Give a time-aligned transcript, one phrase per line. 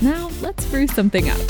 [0.00, 1.40] Now, let's brew something up.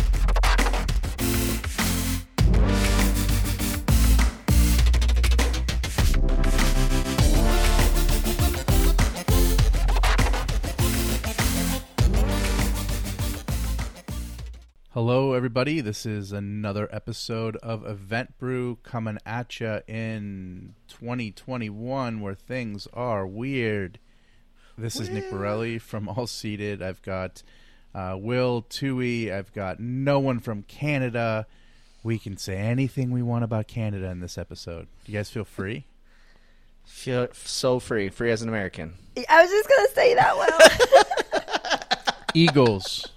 [14.93, 15.83] Hello, everybody.
[15.83, 23.27] This is another episode of Event Brew coming at you in 2021 where things are
[23.27, 23.99] weird.
[24.79, 26.81] This is Nick Borelli from AllSeated.
[26.81, 27.43] I've got
[27.99, 29.33] uh, Will Thuy.
[29.33, 31.47] I've got no one from Canada.
[32.05, 34.87] We can say anything we want about Canada in this episode.
[35.05, 35.85] You guys feel free?
[36.85, 38.95] Feel so free, free as an American.
[39.29, 40.37] I was just gonna say that.
[40.37, 43.09] Well, Eagles.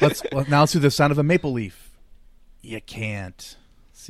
[0.00, 1.90] Let's well, now let's do the sound of a maple leaf.
[2.62, 3.56] You can't.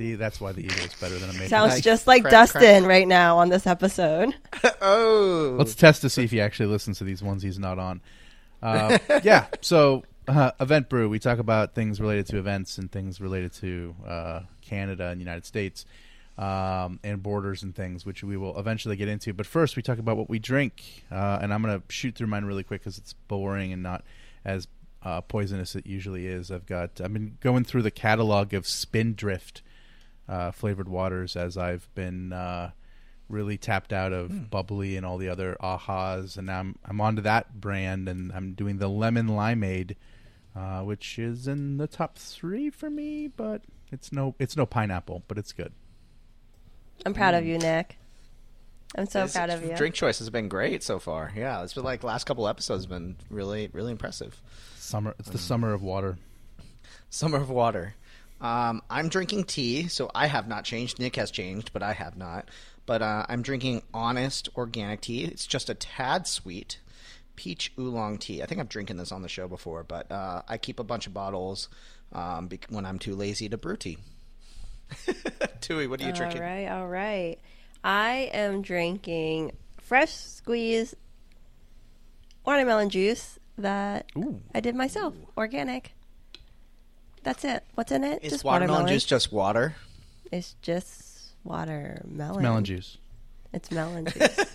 [0.01, 1.49] See, that's why the Eagles better than a maple.
[1.49, 1.83] sounds Nice.
[1.83, 4.35] just like Crack, Dustin right now on this episode.
[4.81, 8.01] oh, Let's test to see if he actually listens to these ones he's not on.
[8.63, 13.21] Uh, yeah, so uh, Event Brew, we talk about things related to events and things
[13.21, 15.85] related to uh, Canada and United States
[16.39, 19.35] um, and borders and things, which we will eventually get into.
[19.35, 22.29] But first, we talk about what we drink, uh, and I'm going to shoot through
[22.29, 24.03] mine really quick because it's boring and not
[24.47, 24.67] as
[25.03, 26.51] uh, poisonous it usually is.
[26.51, 29.61] I've got I've been going through the catalog of Spindrift
[30.31, 32.71] uh, flavored waters as I've been uh,
[33.29, 37.23] really tapped out of bubbly and all the other ahas, and now I'm I'm onto
[37.23, 39.97] that brand, and I'm doing the lemon limeade,
[40.57, 45.25] uh, which is in the top three for me, but it's no it's no pineapple,
[45.29, 45.73] but it's good.
[47.05, 47.39] I'm proud Mm.
[47.39, 47.97] of you, Nick.
[48.97, 49.77] I'm so This proud of you.
[49.77, 51.33] Drink choice has been great so far.
[51.37, 54.41] Yeah, it's been like last couple episodes have been really, really impressive.
[54.77, 56.19] Summer, it's the summer of water.
[57.09, 57.95] Summer of water.
[58.41, 60.99] Um, I'm drinking tea, so I have not changed.
[60.99, 62.49] Nick has changed, but I have not.
[62.87, 65.25] But uh, I'm drinking honest organic tea.
[65.25, 66.81] It's just a tad sweet.
[67.37, 68.43] Peach oolong tea.
[68.43, 71.07] I think I've drinking this on the show before, but uh, I keep a bunch
[71.07, 71.69] of bottles
[72.13, 73.99] um, bec- when I'm too lazy to brew tea.
[74.91, 76.41] Thuy, what are you drinking?
[76.41, 77.39] All right, all right.
[77.85, 80.95] I am drinking fresh squeezed
[82.45, 84.41] watermelon juice that Ooh.
[84.55, 85.95] I did myself, organic.
[87.23, 87.65] That's it.
[87.75, 88.23] What's in it?
[88.23, 88.25] it?
[88.27, 89.75] Is just watermelon watermelon juice just water?
[90.33, 92.43] It's just watermelon.
[92.43, 92.99] Melon juice.
[93.53, 94.47] It's melon juice.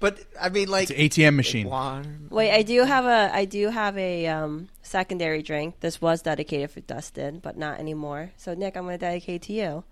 [0.00, 1.68] But I mean, like It's an ATM machine.
[1.68, 2.08] water.
[2.30, 5.80] Wait, I do have a I do have a um, secondary drink.
[5.80, 8.32] This was dedicated for Dustin, but not anymore.
[8.36, 9.84] So Nick, I'm going to dedicate to you.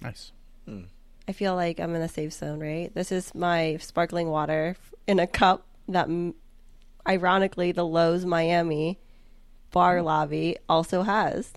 [0.00, 0.32] Nice.
[1.28, 2.94] I feel like I'm in a safe zone, right?
[2.94, 6.08] This is my sparkling water in a cup that,
[7.06, 8.98] ironically, the Loews Miami
[9.70, 11.52] bar lobby also has.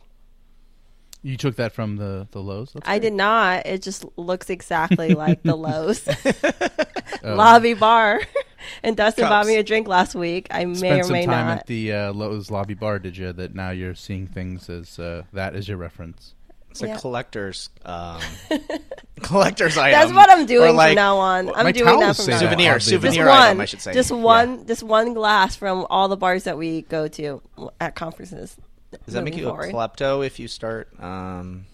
[1.23, 2.73] You took that from the the Loews.
[2.73, 3.01] That's I great.
[3.09, 3.65] did not.
[3.67, 6.01] It just looks exactly like the Loews
[7.23, 7.35] Oh.
[7.35, 8.19] lobby bar.
[8.83, 10.47] and Dustin bought me a drink last week.
[10.49, 11.57] I may Spent or some may time not.
[11.59, 13.31] at the uh, Loews lobby bar, did you?
[13.33, 16.33] That now you're seeing things as uh, that is your reference.
[16.71, 16.97] It's a Yeah.
[16.97, 18.21] collector's um,
[19.21, 19.99] collector's item.
[19.99, 21.49] That's what I'm doing like from now on.
[21.53, 22.49] I'm my doing that from say now that, on.
[22.49, 22.79] souvenir, oddly.
[22.81, 23.93] souvenir just item, I should say.
[23.93, 24.17] Just Yeah.
[24.17, 27.41] one, just one glass from all the bars that we go to
[27.79, 28.55] at conferences.
[29.05, 29.69] Does that make you forward.
[29.69, 31.65] a klepto if you start um,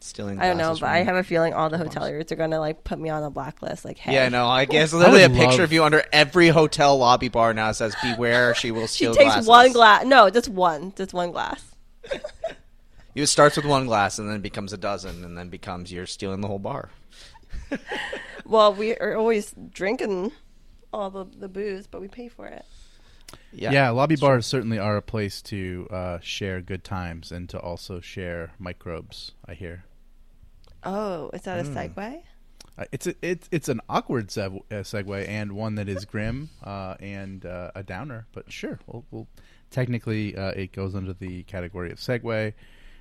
[0.00, 0.40] stealing?
[0.40, 2.98] I don't know, but I have a feeling all the hoteliers are gonna like put
[2.98, 3.84] me on a blacklist.
[3.84, 6.96] Like, hey, Yeah, no, I guess literally a picture love- of you under every hotel
[6.98, 10.04] lobby bar now says "Beware, she will steal." she takes glasses." one glass.
[10.04, 11.64] No, just one, just one glass.
[13.16, 16.04] It starts with one glass and then it becomes a dozen, and then becomes you're
[16.04, 16.90] stealing the whole bar.
[18.44, 20.32] Well, we are always drinking
[20.92, 22.64] all the the booze, but we pay for it.
[23.52, 27.58] Yeah, Yeah, lobby bars certainly are a place to uh, share good times and to
[27.60, 29.32] also share microbes.
[29.46, 29.84] I hear
[30.82, 31.76] Oh, is that a Hmm.
[31.76, 32.22] segue?
[32.76, 36.50] uh, it's a, it's it's an awkward sev- uh, segue and one that is grim
[36.64, 38.26] uh, and uh, a downer.
[38.32, 39.28] But sure, we'll, we'll
[39.70, 42.52] technically uh, it goes under the category of segue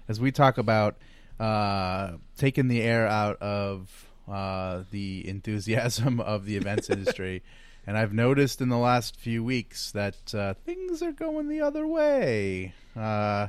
[0.08, 0.96] as we talk about
[1.40, 7.44] uh, taking the air out of uh, the enthusiasm of the events industry.
[7.86, 11.86] And I've noticed in the last few weeks that uh, things are going the other
[11.86, 12.74] way.
[12.96, 13.48] Uh,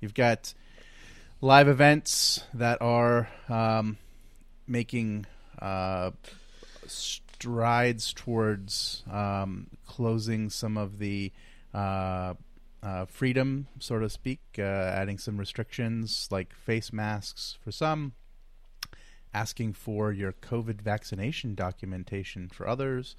[0.00, 0.52] you've got
[1.40, 3.96] live events that are um,
[4.66, 5.24] making
[5.58, 6.10] uh,
[6.86, 11.32] strides towards um, closing some of the
[11.72, 12.34] uh,
[12.82, 18.12] uh, freedom, so to speak, uh, adding some restrictions like face masks for some,
[19.32, 23.16] asking for your COVID vaccination documentation for others.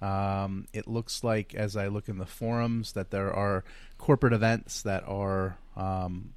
[0.00, 3.64] Um, it looks like, as I look in the forums, that there are
[3.98, 6.34] corporate events that are um,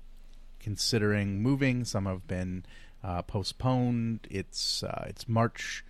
[0.59, 1.83] considering moving.
[1.83, 2.65] Some have been
[3.03, 4.27] uh, postponed.
[4.29, 5.83] It's uh, it's March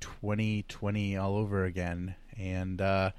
[0.00, 3.10] 2020 all over again, and uh,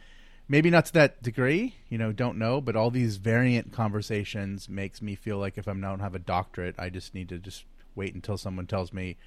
[0.48, 1.75] maybe not to that degree.
[1.89, 2.59] You know, don't know.
[2.62, 6.75] But all these variant conversations makes me feel like if I don't have a doctorate,
[6.77, 7.63] I just need to just
[7.95, 9.18] wait until someone tells me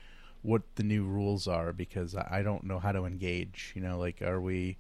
[0.49, 3.73] what the new rules are because I don't know how to engage.
[3.77, 4.79] You know, like are we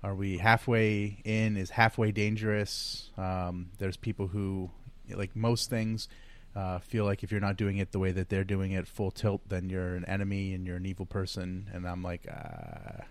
[0.00, 1.56] are we halfway in?
[1.56, 3.10] Is halfway dangerous?
[3.18, 4.70] Um, there's people who
[5.10, 6.08] like most things
[6.54, 9.10] uh, feel like if you're not doing it the way that they're doing it full
[9.10, 11.68] tilt, then you're an enemy and you're an evil person.
[11.72, 13.02] And I'm like, uh,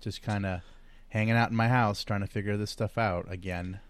[0.00, 0.60] just kind of
[1.08, 3.80] hanging out in my house trying to figure this stuff out again.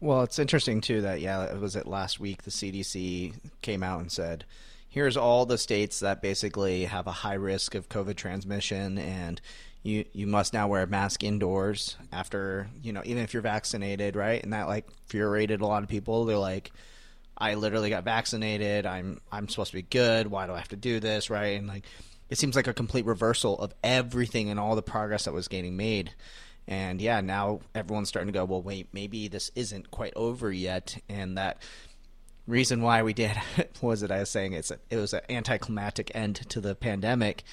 [0.00, 4.00] Well, it's interesting too that yeah, it was it last week the CDC came out
[4.00, 4.44] and said,
[4.88, 9.40] here's all the states that basically have a high risk of COVID transmission and
[9.82, 14.16] you you must now wear a mask indoors after, you know, even if you're vaccinated,
[14.16, 14.42] right?
[14.42, 16.24] And that like infuriated a lot of people.
[16.24, 16.72] They're like
[17.36, 18.86] I literally got vaccinated.
[18.86, 20.26] I'm I'm supposed to be good.
[20.26, 21.58] Why do I have to do this, right?
[21.58, 21.84] And like
[22.28, 25.76] it seems like a complete reversal of everything and all the progress that was getting
[25.76, 26.12] made.
[26.66, 30.98] And yeah, now everyone's starting to go, well, wait, maybe this isn't quite over yet,
[31.08, 31.62] and that
[32.48, 33.36] reason why we did
[33.80, 37.44] was it I was saying it's a, it was an anticlimactic end to the pandemic.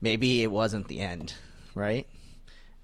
[0.00, 1.34] Maybe it wasn't the end,
[1.74, 2.06] right?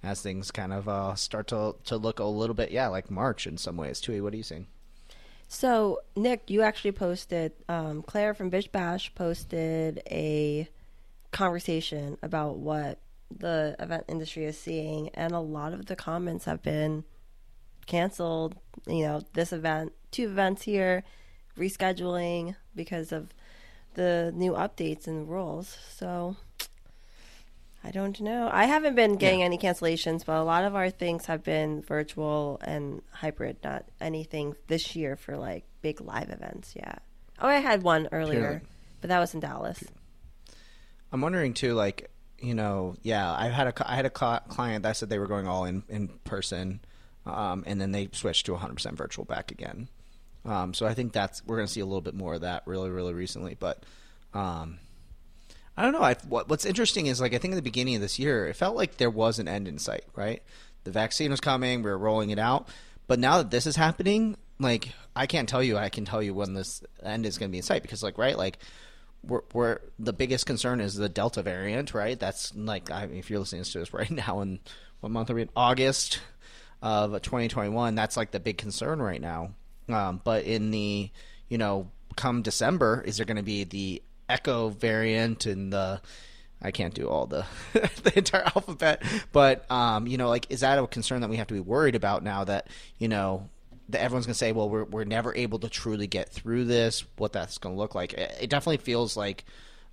[0.03, 3.47] As things kind of uh, start to to look a little bit, yeah, like March
[3.47, 4.01] in some ways.
[4.01, 4.67] Thuy, what are you saying?
[5.51, 10.69] So, Nick, you actually posted, um, Claire from BizBash posted a
[11.33, 12.99] conversation about what
[13.35, 17.05] the event industry is seeing, and a lot of the comments have been
[17.87, 18.57] canceled.
[18.87, 21.03] You know, this event, two events here,
[21.59, 23.35] rescheduling because of
[23.95, 25.77] the new updates and rules.
[25.91, 26.37] So,
[27.85, 28.49] I don't know.
[28.53, 29.47] I haven't been getting yeah.
[29.47, 34.57] any cancellations, but a lot of our things have been virtual and hybrid, not anything
[34.67, 36.75] this year for like big live events.
[36.77, 36.97] Yeah.
[37.41, 38.63] Oh, I had one earlier,
[39.01, 39.85] but that was in Dallas.
[41.13, 42.11] I'm wondering too, like
[42.41, 45.47] you know, yeah, I had a I had a client that said they were going
[45.47, 46.81] all in in person,
[47.27, 49.89] um, and then they switched to 100% virtual back again.
[50.45, 52.63] Um, so I think that's we're going to see a little bit more of that
[52.67, 53.85] really really recently, but.
[54.35, 54.79] Um,
[55.77, 56.03] I don't know.
[56.03, 58.57] I, what, what's interesting is like I think in the beginning of this year, it
[58.57, 60.05] felt like there was an end in sight.
[60.17, 60.43] Right,
[60.83, 62.69] the vaccine was coming, we were rolling it out,
[63.07, 65.77] but now that this is happening, like I can't tell you.
[65.77, 68.19] I can tell you when this end is going to be in sight because, like,
[68.19, 68.59] right, like
[69.23, 72.19] we're, we're the biggest concern is the Delta variant, right?
[72.19, 74.61] That's like I mean, if you're listening to this right now in
[75.01, 75.51] what month are we in?
[75.55, 76.21] August
[76.83, 77.95] of 2021.
[77.95, 79.53] That's like the big concern right now.
[79.89, 81.11] Um, but in the
[81.49, 86.01] you know come December, is there going to be the Echo variant and the
[86.61, 89.03] I can't do all the the entire alphabet,
[89.33, 91.95] but um, you know, like, is that a concern that we have to be worried
[91.95, 92.67] about now that
[92.99, 93.49] you know
[93.91, 97.05] that everyone's gonna say, well, we're we're never able to truly get through this.
[97.17, 98.13] What that's gonna look like?
[98.13, 99.45] It, it definitely feels like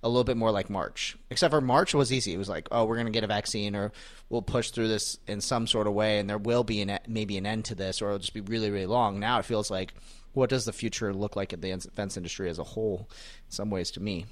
[0.02, 2.32] a little bit more like March, except for March was easy.
[2.32, 3.92] It was like, oh, we're gonna get a vaccine, or
[4.28, 7.36] we'll push through this in some sort of way, and there will be an maybe
[7.36, 9.18] an end to this, or it'll just be really really long.
[9.18, 9.94] Now it feels like
[10.36, 13.08] what does the future look like at the events industry as a whole?
[13.46, 14.26] In some ways, to me,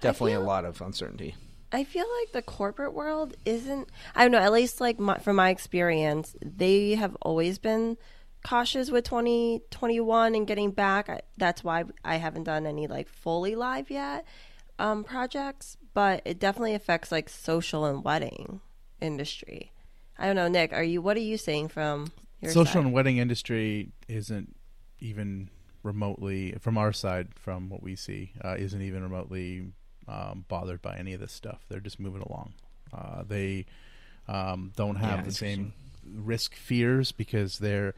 [0.00, 1.34] definitely feel, a lot of uncertainty.
[1.72, 3.88] I feel like the corporate world isn't.
[4.14, 4.38] I don't know.
[4.38, 7.96] At least, like my, from my experience, they have always been
[8.46, 11.08] cautious with 2021 and getting back.
[11.08, 14.24] I, that's why I haven't done any like fully live yet
[14.78, 18.60] um, projects, but it definitely affects like social and wedding
[19.00, 19.72] industry.
[20.18, 20.72] I don't know, Nick.
[20.72, 21.02] Are you?
[21.02, 22.84] What are you saying from your social side?
[22.84, 23.90] and wedding industry?
[24.08, 24.54] Isn't
[25.00, 25.50] even
[25.86, 29.64] remotely from our side from what we see uh, isn't even remotely
[30.08, 32.52] um, bothered by any of this stuff they're just moving along
[32.92, 33.64] uh, they
[34.28, 35.72] um, don't have yeah, the same
[36.04, 37.94] risk fears because they're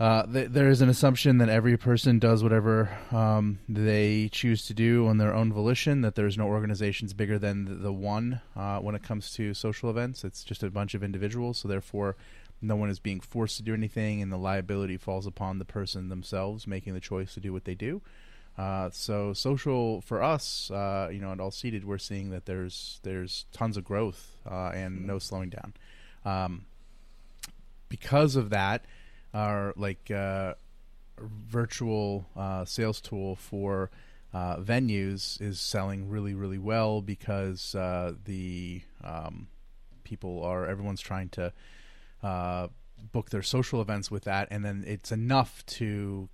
[0.00, 4.74] uh, th- there is an assumption that every person does whatever um, they choose to
[4.74, 6.02] do on their own volition.
[6.02, 9.90] That there's no organizations bigger than the, the one uh, when it comes to social
[9.90, 10.22] events.
[10.22, 11.58] It's just a bunch of individuals.
[11.58, 12.16] So therefore,
[12.62, 16.08] no one is being forced to do anything, and the liability falls upon the person
[16.08, 18.00] themselves making the choice to do what they do.
[18.56, 23.46] Uh, so social for us, uh, you know, at AllSeated, we're seeing that there's there's
[23.52, 25.74] tons of growth uh, and no slowing down.
[26.24, 26.66] Um,
[27.88, 28.84] because of that,
[29.34, 30.54] our like uh,
[31.20, 33.90] virtual uh, sales tool for
[34.32, 39.48] uh, venues is selling really really well because uh, the um,
[40.04, 41.52] people are everyone's trying to
[42.22, 42.68] uh,
[43.12, 46.28] book their social events with that, and then it's enough to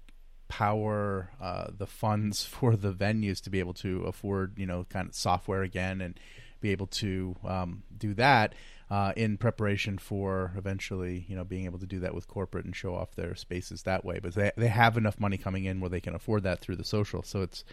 [0.49, 5.09] power uh, the funds for the venues to be able to afford you know kind
[5.09, 6.19] of software again and
[6.61, 8.55] be able to um, do that
[8.95, 12.77] uh, in preparation for eventually you know being able to do that with corporate and
[12.77, 15.91] show off their spaces that way but they, they have enough money coming in where
[15.91, 17.65] they can afford that through the social so it's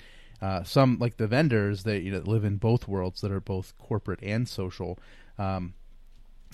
[0.42, 3.78] uh, some like the vendors that you know, live in both worlds that are both
[3.78, 4.98] corporate and social
[5.38, 5.76] um,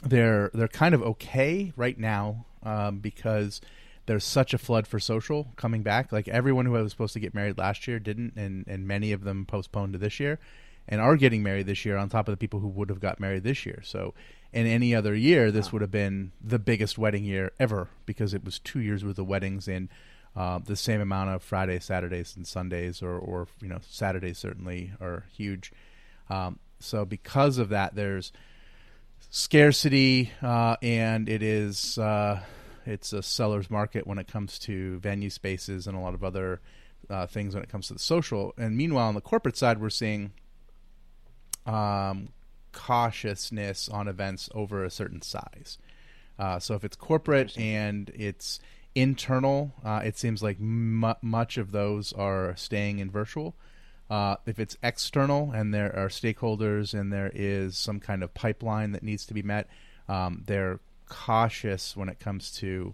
[0.04, 3.62] they're they're kind of okay right now um, because
[4.06, 6.12] there's such a flood for social coming back.
[6.12, 9.24] Like everyone who was supposed to get married last year didn't, and and many of
[9.24, 10.40] them postponed to this year,
[10.88, 13.20] and are getting married this year on top of the people who would have got
[13.20, 13.82] married this year.
[13.84, 14.14] So
[14.54, 18.44] in any other year, this would have been the biggest wedding year ever because it
[18.44, 19.90] was two years worth of weddings in
[20.36, 24.92] uh, the same amount of Fridays, Saturdays, and Sundays, or or you know Saturdays certainly
[25.02, 25.72] are huge.
[26.30, 28.32] Um, so because of that, there's
[29.30, 32.42] scarcity, uh, and it is uh,
[32.86, 36.62] it's a seller's market when it comes to venue spaces and a lot of other
[37.10, 38.54] uh, things when it comes to the social.
[38.58, 40.32] And meanwhile, on the corporate side, we're seeing
[41.66, 42.30] um,
[42.78, 45.80] cautiousness on events over a certain size.
[46.38, 48.60] Uh, so if it's corporate and it's
[48.94, 53.56] internal, uh, it seems like mu- much of those are staying in virtual.
[54.12, 58.92] Uh, if it's external and there are stakeholders and there is some kind of pipeline
[58.92, 59.68] that needs to be met,
[60.08, 60.80] um, they're
[61.10, 62.94] cautious when it comes to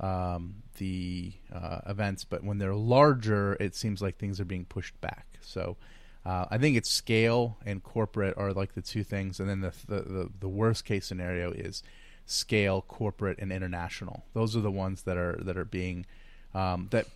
[0.00, 2.24] um, the uh, events.
[2.24, 5.26] But when they're larger, it seems like things are being pushed back.
[5.40, 5.76] So
[6.24, 9.72] uh, I think it's scale and corporate are like the two things, and then the,
[9.86, 11.82] the the, the worst case scenario is
[12.26, 14.24] scale, corporate, and international.
[14.34, 16.06] Those are the ones that are that are being
[16.54, 17.06] um, that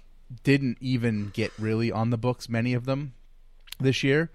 [0.42, 2.48] didn't even get really on the books.
[2.48, 3.14] Many of them
[3.80, 4.30] this year.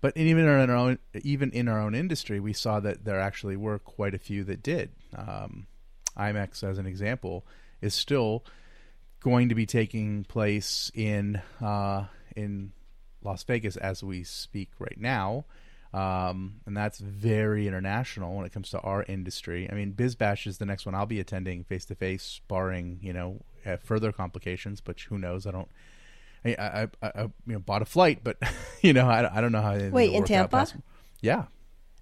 [0.00, 3.56] But even in our own, even in our own industry, we saw that there actually
[3.56, 4.90] were quite a few that did.
[5.16, 5.66] Um,
[6.14, 7.46] IMEX, as an example,
[7.80, 8.44] is still
[9.20, 12.04] going to be taking place in uh,
[12.36, 12.72] in
[13.24, 15.44] Las Vegas as we speak right now,
[15.92, 19.68] um, and that's very international when it comes to our industry.
[19.70, 23.12] I mean, BizBash is the next one I'll be attending face to face, barring you
[23.12, 23.40] know
[23.82, 24.80] further complications.
[24.80, 25.46] But who knows?
[25.46, 25.68] I don't
[26.44, 28.36] I, I, I, I you know bought a flight, but
[28.82, 29.76] you know I, I don't know how.
[29.90, 30.66] Wait, in Tampa?
[31.20, 31.44] Yeah.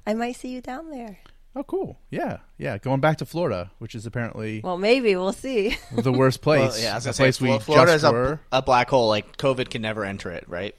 [0.07, 1.19] I might see you down there.
[1.55, 1.99] Oh, cool.
[2.11, 2.79] Yeah, yeah.
[2.79, 5.77] Going back to Florida, which is apparently well, maybe we'll see.
[5.93, 6.73] the worst place.
[6.73, 8.41] Well, yeah, I was the gonna place say, we Florida is just were.
[8.51, 9.09] a, a black hole.
[9.09, 10.75] Like COVID can never enter it, right?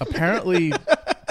[0.00, 0.72] Apparently,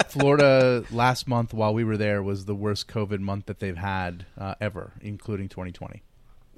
[0.08, 4.26] Florida last month while we were there was the worst COVID month that they've had
[4.38, 6.02] uh, ever, including 2020.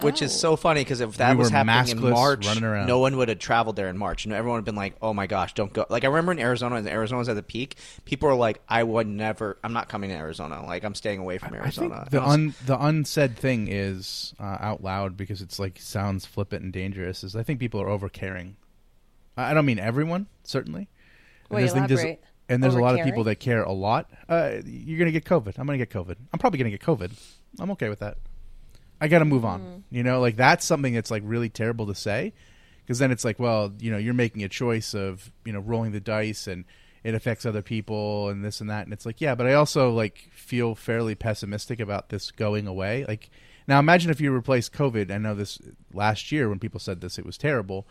[0.02, 2.87] Which is so funny because if that We was happening in March, running around.
[2.87, 4.26] no one would have traveled there in March.
[4.26, 6.38] And everyone would have been like, "Oh my gosh, don't go!" Like I remember in
[6.38, 7.76] Arizona, Arizona was at the peak.
[8.05, 9.57] People were like, "I would never.
[9.64, 10.62] I'm not coming to Arizona.
[10.66, 14.35] Like I'm staying away from I Arizona." think the was- un, the unsaid thing is
[14.38, 17.25] uh, out loud because it's like sounds flippant and dangerous.
[17.25, 18.57] Is I think people are over caring.
[19.35, 20.88] I I don't mean everyone, certainly.
[21.50, 24.11] And Wait, there's- and there's a lot of people that care a lot.
[24.29, 25.59] Uh, you're gonna get COVID.
[25.59, 26.17] I'm gonna get COVID.
[26.33, 27.12] I'm probably gonna get COVID.
[27.59, 28.19] I'm okay with that.
[29.00, 29.61] I got to move on.
[29.61, 29.83] Mm.
[29.91, 32.33] You know, like that's something that's like really terrible to say
[32.85, 35.93] because then it's like, well, you know, you're making a choice of, you know, rolling
[35.93, 36.65] the dice and
[37.05, 39.91] it affects other people and this and that and it's like, yeah, but I also
[39.91, 43.05] like feel fairly pessimistic about this going away.
[43.07, 43.29] Like
[43.69, 45.11] now imagine if you replace COVID.
[45.11, 45.59] I know this
[45.93, 47.87] last year when people said this it was terrible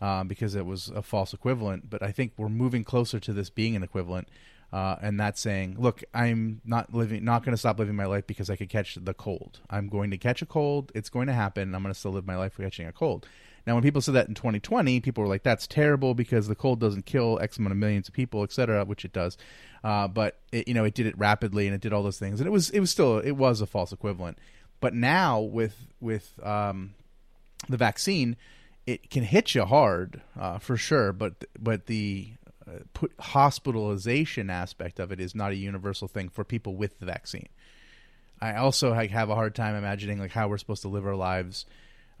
[0.00, 3.50] um, because it was a false equivalent, but I think we're moving closer to this
[3.50, 4.28] being an equivalent.
[4.72, 8.26] Uh, and that's saying, look, I'm not living, not going to stop living my life
[8.28, 9.58] because I could catch the cold.
[9.68, 10.92] I'm going to catch a cold.
[10.94, 11.74] It's going to happen.
[11.74, 13.26] I'm going to still live my life for catching a cold.
[13.66, 16.80] Now, when people said that in 2020, people were like, "That's terrible because the cold
[16.80, 19.36] doesn't kill X amount of millions of people, et cetera," which it does.
[19.84, 22.40] Uh, but it, you know, it did it rapidly and it did all those things,
[22.40, 24.38] and it was it was still it was a false equivalent.
[24.80, 26.94] But now with with um,
[27.68, 28.36] the vaccine,
[28.86, 31.12] it can hit you hard uh, for sure.
[31.12, 32.32] But but the
[32.66, 37.06] uh, put hospitalization aspect of it is not a universal thing for people with the
[37.06, 37.48] vaccine.
[38.40, 41.66] I also have a hard time imagining like how we're supposed to live our lives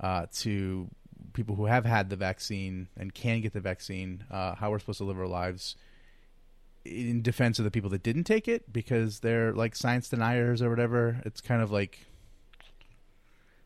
[0.00, 0.88] uh, to
[1.32, 4.24] people who have had the vaccine and can get the vaccine.
[4.30, 5.76] Uh, how we're supposed to live our lives
[6.84, 10.70] in defense of the people that didn't take it because they're like science deniers or
[10.70, 11.20] whatever.
[11.24, 12.06] It's kind of like,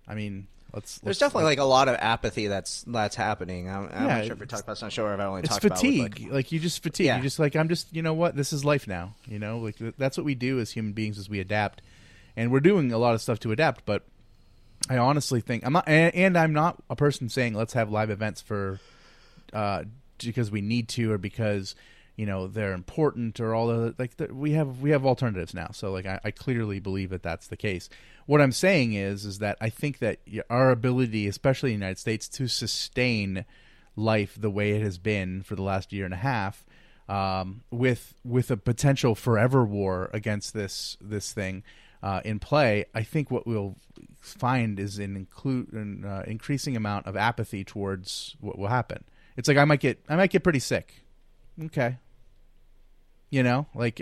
[0.07, 0.99] I mean, let's.
[0.99, 3.69] There's let's, definitely like a lot of apathy that's that's happening.
[3.71, 4.83] I'm, I'm Yeah, not sure if we talked about.
[4.83, 6.19] I'm not sure if I only it's fatigue.
[6.19, 6.21] about.
[6.21, 7.07] it, like, you just fatigue.
[7.07, 7.17] Yeah.
[7.17, 9.15] You just like I'm just you know what this is life now.
[9.27, 11.81] You know like that's what we do as human beings as we adapt,
[12.37, 13.87] and we're doing a lot of stuff to adapt.
[13.87, 14.03] But
[14.91, 18.11] I honestly think I'm not, and, and I'm not a person saying let's have live
[18.11, 18.81] events for
[19.53, 19.85] uh,
[20.23, 21.75] because we need to or because
[22.17, 25.69] you know they're important or all the like the, we have we have alternatives now
[25.73, 27.89] so like I, I clearly believe that that's the case
[28.27, 30.19] what i'm saying is is that i think that
[30.49, 33.45] our ability especially in the united states to sustain
[33.97, 36.65] life the way it has been for the last year and a half
[37.09, 41.63] um, with with a potential forever war against this this thing
[42.05, 43.77] uh, in play, I think what we'll
[44.21, 49.05] find is an include an uh, increasing amount of apathy towards what will happen.
[49.39, 51.03] It's like I might get I might get pretty sick.
[51.59, 51.97] Okay,
[53.35, 54.01] you know, like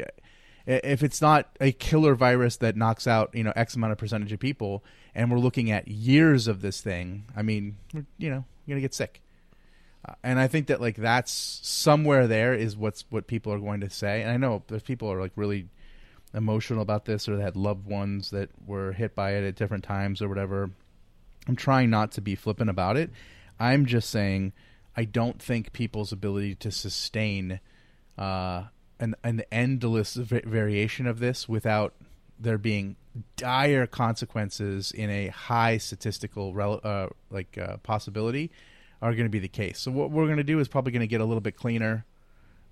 [0.67, 4.31] if it's not a killer virus that knocks out you know X amount of percentage
[4.33, 4.85] of people,
[5.15, 7.79] and we're looking at years of this thing, I mean,
[8.19, 9.23] you know, you're gonna get sick.
[10.07, 13.81] Uh, and I think that like that's somewhere there is what's what people are going
[13.81, 14.21] to say.
[14.21, 15.69] And I know there's people are like really
[16.35, 19.85] emotional about this or they had loved ones that were hit by it at different
[19.85, 20.71] times or whatever.
[21.49, 23.11] I'm trying not to be flippant about it.
[23.59, 24.53] I'm just saying
[24.97, 27.61] I don't think people's ability to sustain
[28.19, 28.65] uh,
[29.02, 31.92] an an endless v- variation of this without
[32.38, 32.97] there being
[33.37, 38.50] dire consequences in a high statistical rel- uh, like uh, possibility
[39.02, 39.80] are going to be the case.
[39.80, 42.06] So what we're going to do is probably going to get a little bit cleaner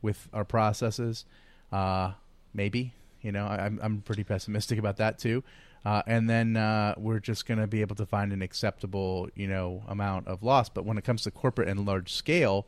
[0.00, 1.24] with our processes.
[1.72, 2.12] Uh,
[2.54, 5.42] maybe you know I, am I'm pretty pessimistic about that too.
[5.84, 9.48] Uh, and then uh, we're just going to be able to find an acceptable you
[9.48, 10.68] know amount of loss.
[10.68, 12.66] But when it comes to corporate and large scale,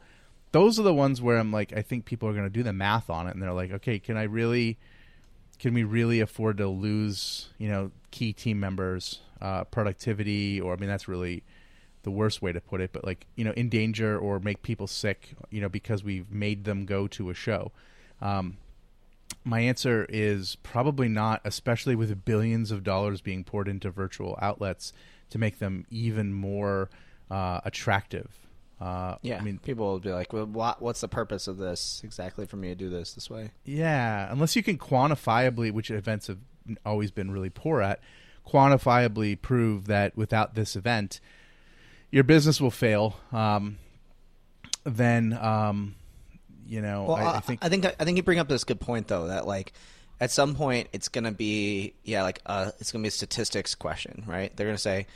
[0.53, 2.73] those are the ones where I'm like I think people are going to do the
[2.73, 4.79] math on it and they're like, okay, can I really?
[5.59, 10.77] Can we really afford to lose, you know, key team members, uh, productivity, or I
[10.77, 11.45] mean, that's really
[12.03, 14.87] the worst way to put it, but like you know, in danger or make people
[14.87, 17.73] sick, you know, because we've made them go to a show.
[18.21, 18.59] Um,
[19.45, 24.93] my answer is probably not, especially with billions of dollars being poured into virtual outlets
[25.31, 26.91] to make them even more
[27.31, 28.42] uh, attractive.
[28.83, 32.01] Uh, yeah, I mean, people will be like, "Well, what, what's the purpose of this
[32.03, 36.27] exactly for me to do this this way?" Yeah, unless you can quantifiably, which events
[36.27, 36.39] have
[36.85, 38.01] always been really poor at,
[38.45, 41.21] quantifiably prove that without this event,
[42.11, 43.79] your business will fail, um,
[44.83, 45.95] then um,
[46.67, 48.81] you know well, I, I, think I think I think you bring up this good
[48.81, 49.75] point though that like
[50.21, 54.25] at some point it's gonna be yeah like uh, it's gonna be a statistics question
[54.27, 55.07] right they're gonna say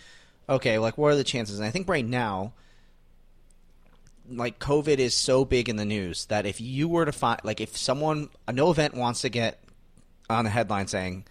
[0.48, 2.52] okay like what are the chances and I think right now
[4.30, 7.60] like COVID is so big in the news that if you were to find like
[7.60, 9.62] if someone no event wants to get
[10.28, 11.24] on the headline saying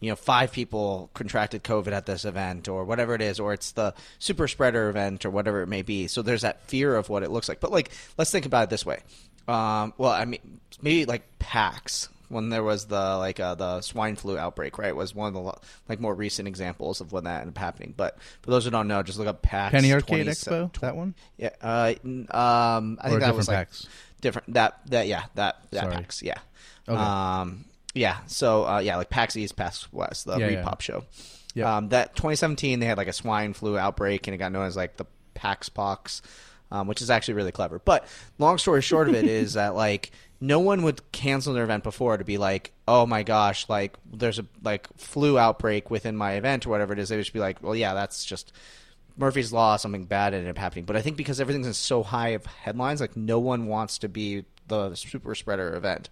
[0.00, 3.72] you know, five people contracted COVID at this event or whatever it is, or it's
[3.72, 6.06] the super spreader event or whatever it may be.
[6.06, 7.60] So there's that fear of what it looks like.
[7.60, 9.00] But like, let's think about it this way.
[9.48, 14.16] Um, well, I mean, maybe like PAX when there was the like uh, the swine
[14.16, 14.94] flu outbreak, right?
[14.94, 15.52] Was one of the
[15.88, 17.94] like more recent examples of when that ended up happening.
[17.96, 19.72] But for those who don't know, just look up PAX.
[19.72, 21.14] Penny Arcade Expo, 20, that one.
[21.36, 21.50] Yeah.
[21.60, 23.86] Uh, um, I think that was like PAX?
[24.20, 24.54] different.
[24.54, 25.94] That that yeah that that Sorry.
[25.94, 26.38] PAX yeah.
[26.88, 27.00] Okay.
[27.00, 27.64] Um,
[27.94, 28.18] yeah.
[28.26, 30.78] So uh, yeah, like PAX East, PAX West, the yeah, Repop yeah.
[30.80, 31.04] show.
[31.54, 31.76] Yeah.
[31.76, 34.76] Um, that 2017, they had like a swine flu outbreak, and it got known as
[34.76, 36.22] like the PAX pox,
[36.70, 37.78] um, which is actually really clever.
[37.78, 38.06] But
[38.38, 42.16] long story short of it is that like no one would cancel their event before
[42.16, 46.66] to be like, oh my gosh, like there's a like flu outbreak within my event
[46.66, 47.08] or whatever it is.
[47.08, 48.52] They would just be like, well, yeah, that's just
[49.16, 50.84] Murphy's Law, something bad ended up happening.
[50.84, 54.08] But I think because everything's in so high of headlines, like no one wants to
[54.08, 56.08] be the super spreader event.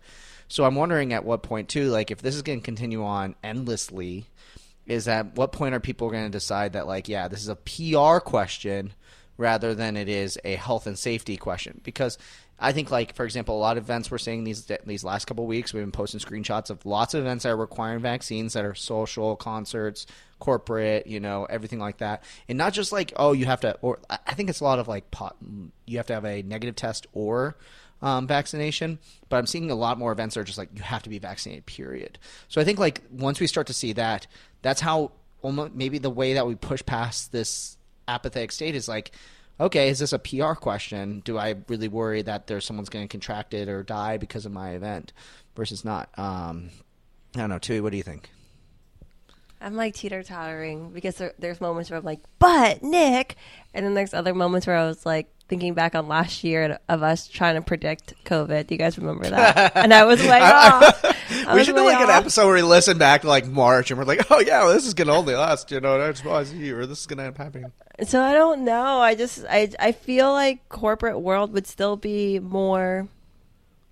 [0.49, 3.37] So I'm wondering at what point too, like if this is going to continue on
[3.45, 4.27] endlessly,
[4.87, 7.57] is at what point are people going to decide that like, yeah, this is a
[7.57, 8.93] PR question
[9.37, 11.81] rather than it is a health and safety question?
[11.85, 12.19] Because
[12.59, 15.47] I think, like for example, a lot of events we're seeing these these last couple
[15.47, 18.75] weeks, we've been posting screenshots of lots of events that are requiring vaccines that are
[18.75, 20.07] social, concerts,
[20.38, 23.99] corporate, you know, everything like that, and not just like oh, you have to, or
[24.09, 25.37] I think it's a lot of like pot,
[25.85, 27.57] you have to have a negative test or
[28.03, 31.03] um, vaccination, but I'm seeing a lot more events that are just like you have
[31.03, 31.66] to be vaccinated.
[31.66, 32.19] Period.
[32.49, 34.27] So I think like once we start to see that,
[34.62, 37.77] that's how almost maybe the way that we push past this
[38.09, 39.12] apathetic state is like,
[39.59, 41.21] okay, is this a PR question?
[41.25, 44.53] Do I really worry that there's someone's going to contract it or die because of
[44.53, 45.12] my event
[45.55, 46.09] versus not?
[46.19, 46.71] Um,
[47.35, 47.59] I don't know.
[47.59, 48.31] Thuy, what do you think?
[49.61, 53.37] I'm like teeter tottering because there, there's moments where I'm like, but Nick,
[53.73, 57.03] and then there's other moments where I was like, thinking back on last year of
[57.03, 58.67] us trying to predict COVID.
[58.67, 59.73] Do you guys remember that?
[59.77, 61.05] and I was way off.
[61.47, 62.05] I we should do like off.
[62.05, 64.73] an episode where we listen back to like March and we're like, oh yeah, well,
[64.73, 67.39] this is gonna only last, you know, next year, or this is gonna end up
[67.39, 67.73] happening.
[68.05, 69.01] So I don't know.
[69.01, 73.09] I just I I feel like corporate world would still be more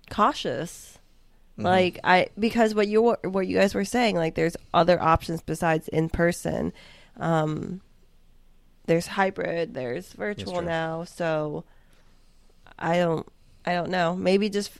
[0.09, 0.99] cautious.
[1.53, 1.65] Mm-hmm.
[1.65, 5.87] Like I because what you what you guys were saying, like there's other options besides
[5.87, 6.73] in person.
[7.17, 7.81] Um,
[8.85, 11.03] there's hybrid, there's virtual now.
[11.03, 11.63] So
[12.77, 13.27] I don't
[13.65, 14.15] I don't know.
[14.15, 14.71] Maybe just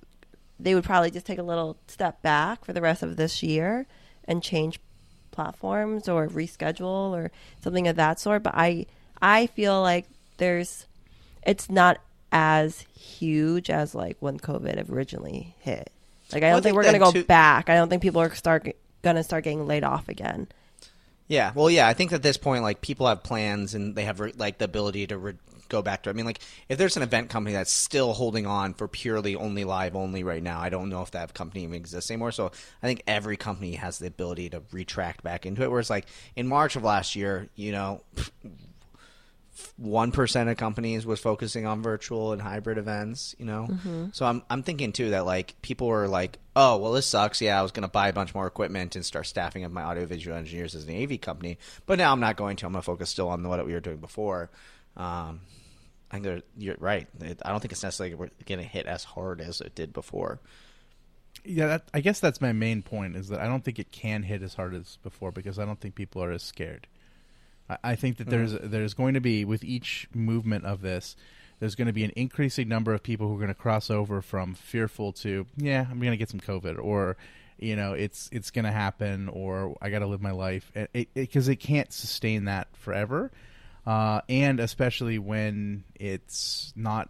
[0.60, 3.86] they would probably just take a little step back for the rest of this year
[4.26, 4.80] and change
[5.32, 8.44] platforms or reschedule or something of that sort.
[8.44, 8.86] But I
[9.22, 10.06] I feel like
[10.38, 10.86] there's
[11.46, 12.00] it's not
[12.32, 15.92] as huge as like when COVID originally hit.
[16.34, 17.70] Like I don't think, think we're gonna go too- back.
[17.70, 18.68] I don't think people are start
[19.02, 20.48] gonna start getting laid off again.
[21.28, 24.20] Yeah, well, yeah, I think at this point, like people have plans and they have
[24.38, 25.34] like the ability to re-
[25.70, 26.12] go back to.
[26.12, 29.64] I mean, like if there's an event company that's still holding on for purely only
[29.64, 32.32] live only right now, I don't know if that company even exists anymore.
[32.32, 32.52] So
[32.84, 35.72] I think every company has the ability to retract back into it.
[35.72, 38.02] Whereas, like in March of last year, you know.
[39.78, 43.68] One percent of companies was focusing on virtual and hybrid events, you know.
[44.14, 47.40] So I'm I'm thinking too that like people were like, oh well, this sucks.
[47.42, 50.36] Yeah, I was gonna buy a bunch more equipment and start staffing up my audiovisual
[50.36, 52.66] engineers as an AV company, but now I'm not going to.
[52.66, 54.50] I'm gonna focus still on what we were doing before.
[54.98, 55.42] Um,
[56.12, 57.08] I think you're right.
[57.22, 59.92] It- I don't think it's necessarily we're going to hit as hard as it did
[59.92, 60.40] before.
[61.44, 64.24] Yeah, that, I guess that's my main point is that I don't think it can
[64.24, 66.88] hit as hard as before because I don't think people are as scared.
[67.70, 71.16] I, I think that there's there's going to be with each movement of this,
[71.60, 74.22] there's going to be an increasing number of people who are going to cross over
[74.22, 77.18] from fearful to yeah, I'm going to get some COVID or
[77.58, 80.72] you know it's it's going to happen or I got to live my life.
[80.74, 83.32] Because it, it, it can't sustain that forever,
[83.86, 87.10] uh, and especially when it's not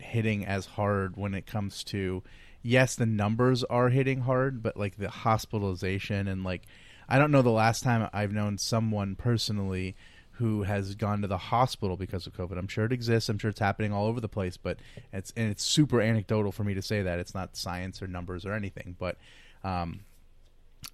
[0.00, 2.22] hitting as hard when it comes to
[2.62, 6.62] yes the numbers are hitting hard but like the hospitalization and like
[7.08, 9.94] i don't know the last time i've known someone personally
[10.36, 13.50] who has gone to the hospital because of covid i'm sure it exists i'm sure
[13.50, 14.78] it's happening all over the place but
[15.12, 18.44] it's and it's super anecdotal for me to say that it's not science or numbers
[18.44, 19.16] or anything but
[19.64, 20.00] um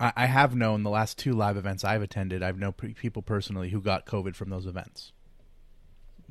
[0.01, 2.43] I, I have known the last two live events I've attended.
[2.43, 5.13] I've known pe- people personally who got COVID from those events,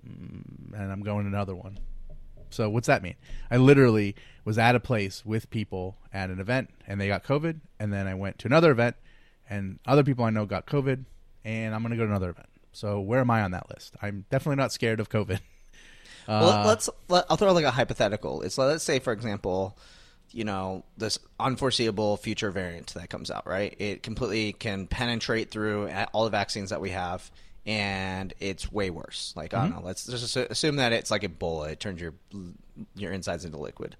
[0.07, 1.79] mm, and I'm going to another one.
[2.49, 3.15] So what's that mean?
[3.51, 7.59] I literally was at a place with people at an event and they got COVID,
[7.79, 8.95] and then I went to another event
[9.49, 11.03] and other people I know got COVID,
[11.45, 12.47] and I'm going to go to another event.
[12.73, 13.95] So where am I on that list?
[14.01, 15.39] I'm definitely not scared of COVID.
[16.27, 18.41] Well, Uh, let's let, I'll throw like a hypothetical.
[18.41, 19.77] It's let's say, for example,
[20.31, 23.73] you know this unforeseeable future variant that comes out, right?
[23.79, 27.31] It completely can penetrate through all the vaccines that we have,
[27.67, 29.33] and it's way worse.
[29.35, 29.79] Like I don't mm-hmm.
[29.81, 29.85] know.
[29.85, 31.69] Let's just assume that it's like Ebola.
[31.69, 32.13] It turns your
[32.95, 33.95] your insides into liquid.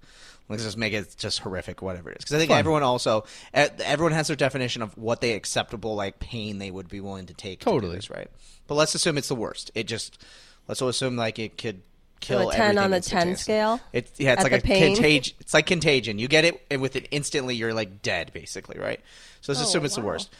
[0.48, 2.24] Let's just make it just horrific, whatever it is.
[2.24, 2.58] Because I think Fun.
[2.58, 7.00] everyone also everyone has their definition of what they acceptable like pain they would be
[7.00, 7.60] willing to take.
[7.60, 7.96] to do Totally.
[7.96, 8.30] this, right?
[8.66, 9.70] But let's assume it's the worst.
[9.74, 10.18] It just
[10.66, 11.82] let's assume like it could
[12.20, 15.36] kill a 10 on everything the 10 scale It, yeah, it's like a contagion.
[15.40, 16.18] It's like contagion.
[16.18, 19.00] You get it, and with it instantly, you're like dead, basically, right?
[19.40, 20.30] So let's Oh, assume it's the worst.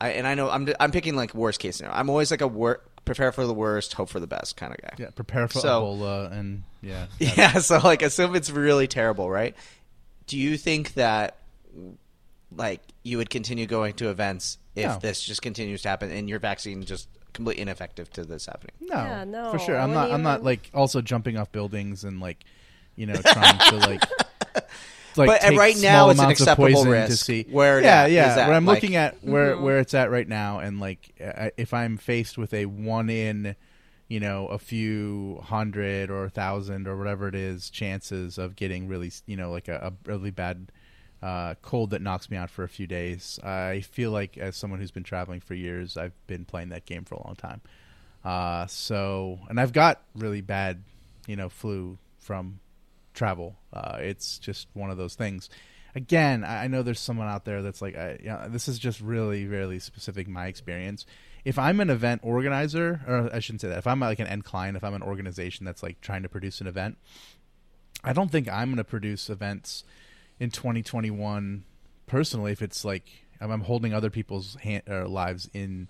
[0.00, 1.96] So, I, and I know I'm I'm picking like worst case scenario.
[1.98, 4.80] I'm always like a wor- prepare for the worst, hope for the best kind of
[4.80, 4.94] guy.
[4.98, 9.56] yeah, prepare for So- Ebola and yeah, Yeah, so like assume it's really terrible, right?
[10.26, 11.36] Do you think that
[12.56, 14.98] like you would continue going to events if No.
[15.00, 18.74] this just continues to happen and your vaccine just completely ineffective to this happening?
[18.80, 19.76] No, Yeah, no, for sure.
[19.78, 20.02] I I'm not.
[20.02, 22.44] wouldn't I'm not like also jumping off buildings and like,
[22.96, 24.02] you know, trying to like.
[25.18, 27.10] Like But, right now it's an acceptable risk.
[27.10, 27.46] To see.
[27.50, 28.46] Where it yeah, at- yeah.
[28.46, 29.62] Where I'm like- looking at where Mm-hmm.
[29.64, 33.56] where it's at right now, and like uh, if I'm faced with a one in,
[34.08, 38.88] you know, a few hundred or a thousand or whatever it is chances of getting
[38.88, 40.72] really, you know, like a, a really bad
[41.22, 43.38] uh, cold that knocks me out for a few days.
[43.42, 47.04] I feel like as someone who's been traveling for years, I've been playing that game
[47.04, 47.60] for a long time.
[48.24, 50.82] Uh, so, and I've got really bad,
[51.26, 52.60] you know, flu from
[53.18, 53.56] travel.
[53.72, 55.50] Uh, it's just one of those things.
[55.94, 59.00] Again, I I know there's someone out there that's like, I, yeah, this is just
[59.00, 61.04] really, really specific my experience.
[61.44, 64.44] If I'm an event organizer, or I shouldn't say that, if I'm like an end
[64.44, 66.98] client, if I'm an organization that's like trying to produce an event,
[68.04, 69.84] I don't think I'm going to produce events
[70.38, 71.64] in 2021
[72.06, 72.52] personally.
[72.52, 73.04] If it's like
[73.40, 75.88] I'm holding other people's hand, lives in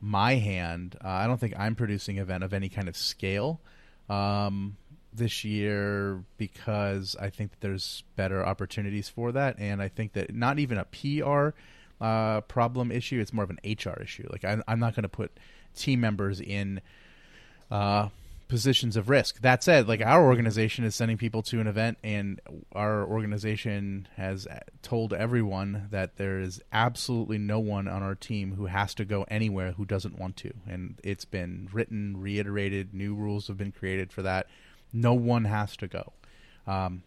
[0.00, 3.60] my hand, uh, I don't think I'm producing an event of any kind of scale
[4.08, 4.76] um,
[5.12, 10.34] this year because I think that there's better opportunities for that, and I think that
[10.34, 11.50] not even a PR
[12.00, 14.28] uh, problem issue; it's more of an HR issue.
[14.30, 15.32] Like I'm, I'm not going to put
[15.74, 16.80] team members in
[17.70, 18.08] uh,
[18.48, 19.40] positions of risk.
[19.42, 22.40] That said, like our organization is sending people to an event, and
[22.72, 24.48] our organization has
[24.82, 29.24] told everyone that there is absolutely no one on our team who has to go
[29.28, 30.52] anywhere who doesn't want to.
[30.66, 34.46] And it's been written, reiterated, new rules have been created for that.
[34.92, 36.12] No one has to go.
[36.66, 37.02] Um,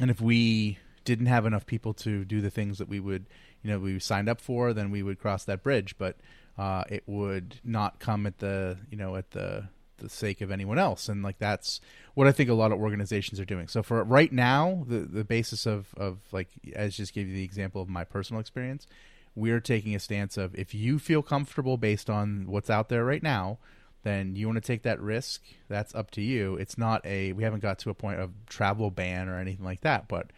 [0.00, 3.26] and if we didn't have enough people to do the things that we would,
[3.62, 5.96] you know, we signed up for, then we would cross that bridge.
[5.98, 6.16] But
[6.56, 10.78] uh, it would not come at the, you know, at the the sake of anyone
[10.78, 11.08] else.
[11.08, 11.80] And like that's
[12.14, 13.68] what I think a lot of organizations are doing.
[13.68, 17.44] So for right now, the the basis of of like as just gave you the
[17.44, 18.86] example of my personal experience,
[19.34, 23.22] we're taking a stance of if you feel comfortable based on what's out there right
[23.22, 23.58] now,
[24.02, 25.42] then you want to take that risk.
[25.68, 26.54] That's up to you.
[26.56, 29.80] It's not a we haven't got to a point of travel ban or anything like
[29.82, 30.30] that, but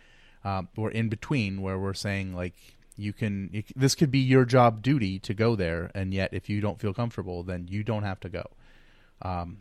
[0.44, 2.54] um, we're in between where we're saying like
[2.96, 6.48] you can you, this could be your job duty to go there and yet if
[6.48, 8.44] you don't feel comfortable then you don't have to go
[9.22, 9.58] um,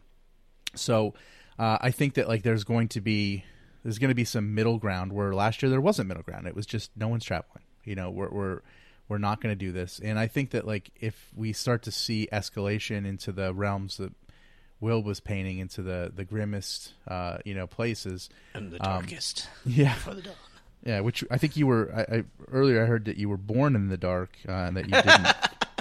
[0.75, 1.13] so
[1.57, 3.43] uh, i think that like there's going to be
[3.83, 6.55] there's going to be some middle ground where last year there wasn't middle ground it
[6.55, 8.61] was just no one's traveling you know we're we're
[9.09, 11.91] we're not going to do this and i think that like if we start to
[11.91, 14.13] see escalation into the realms that
[14.79, 19.49] will was painting into the the grimmest uh, you know places And the Um, darkest.
[19.65, 20.33] yeah For the dawn.
[20.85, 21.91] yeah, which I think you were.
[21.93, 24.85] I, I earlier I heard that you were born in the dark uh, and that
[24.85, 25.27] you didn't.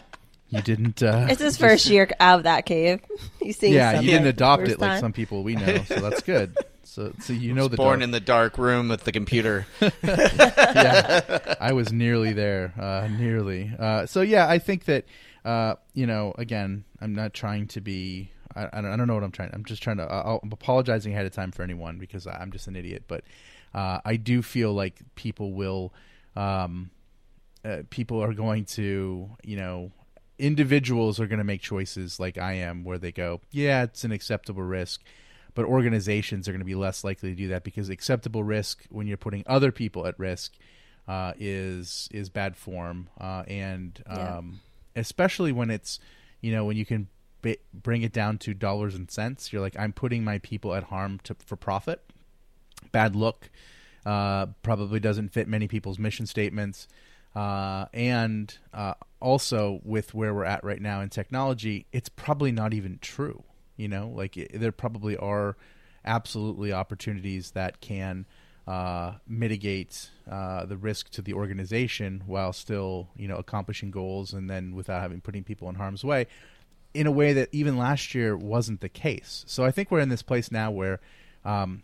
[0.48, 1.02] you didn't.
[1.04, 2.98] Uh, It's his first year out of that cave.
[3.40, 6.00] He's seeing yeah, something you didn't adopt first it like some people we know, so
[6.00, 6.56] that's good.
[6.98, 8.02] So, so you know the Born dark.
[8.02, 9.68] in the dark room with the computer.
[10.02, 13.72] yeah, I was nearly there, uh, nearly.
[13.78, 15.04] Uh, so yeah, I think that
[15.44, 18.32] uh, you know, again, I'm not trying to be.
[18.56, 19.50] I, I, don't, I don't know what I'm trying.
[19.52, 20.02] I'm just trying to.
[20.10, 23.04] I'll, I'm apologizing ahead of time for anyone because I'm just an idiot.
[23.06, 23.22] But
[23.74, 25.94] uh, I do feel like people will.
[26.34, 26.90] Um,
[27.64, 29.92] uh, people are going to, you know,
[30.36, 34.12] individuals are going to make choices like I am, where they go, yeah, it's an
[34.12, 35.02] acceptable risk,
[35.58, 39.08] but organizations are going to be less likely to do that because acceptable risk when
[39.08, 40.52] you're putting other people at risk
[41.08, 44.36] uh, is is bad form, uh, and Yeah.
[44.36, 44.60] um,
[44.94, 45.98] especially when it's,
[46.40, 47.08] you know, when you can
[47.42, 49.52] ba- bring it down to dollars and cents.
[49.52, 52.04] You're like, I'm putting my people at harm to, for profit.
[52.92, 53.50] Bad look.
[54.06, 56.86] Uh, probably doesn't fit many people's mission statements.
[57.34, 62.72] Uh, and uh, also with where we're at right now in technology, it's probably not
[62.72, 63.42] even true.
[63.78, 65.56] You know, like it, there probably are
[66.04, 68.26] absolutely opportunities that can
[68.66, 74.50] uh, mitigate uh, the risk to the organization while still, you know, accomplishing goals and
[74.50, 76.26] then without having putting people in harm's way
[76.94, 79.44] in a way that even last year wasn't the case.
[79.46, 81.00] So I think we're in this place now where
[81.44, 81.82] um,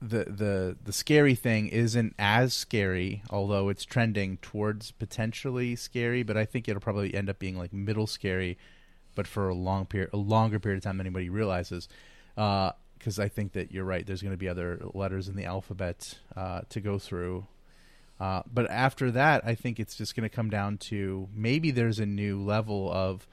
[0.00, 6.22] the the the scary thing isn't as scary, although it's trending towards potentially scary.
[6.22, 8.58] But I think it'll probably end up being like middle scary,
[9.18, 11.88] but for a long period, a longer period of time than anybody realizes.
[12.36, 14.06] Because I think that you're right.
[14.06, 17.44] There's going to be other letters in the alphabet uh, to go through.
[18.20, 21.98] Uh, but after that, I think it's just going to come down to maybe there's
[21.98, 23.26] a new level of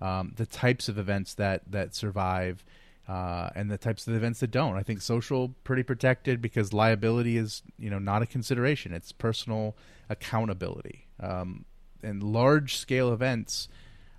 [0.00, 2.64] um, the types of events that that survive
[3.08, 4.76] uh, and the types of events that don't.
[4.76, 8.92] I think social pretty protected because liability is you know not a consideration.
[8.92, 9.74] It's personal
[10.08, 11.08] accountability.
[11.18, 11.64] Um,
[12.00, 13.68] and large scale events,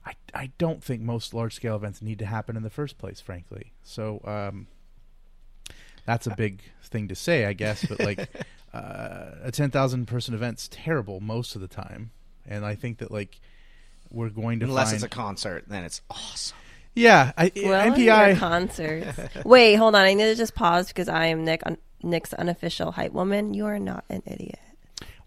[0.05, 3.21] I I don't think most large scale events need to happen in the first place,
[3.21, 3.73] frankly.
[3.83, 4.67] So um,
[6.05, 7.85] that's a big thing to say, I guess.
[7.85, 8.19] But like
[8.73, 12.11] uh, a ten thousand person event's terrible most of the time,
[12.45, 13.39] and I think that like
[14.11, 16.57] we're going to Unless find it's a concert, then it's awesome.
[16.93, 19.19] yeah I, Well, NPI your concerts.
[19.45, 20.01] Wait, hold on.
[20.05, 23.55] I need to just pause because I am Nick, un- Nick's unofficial hype woman.
[23.55, 24.59] You are not an idiot.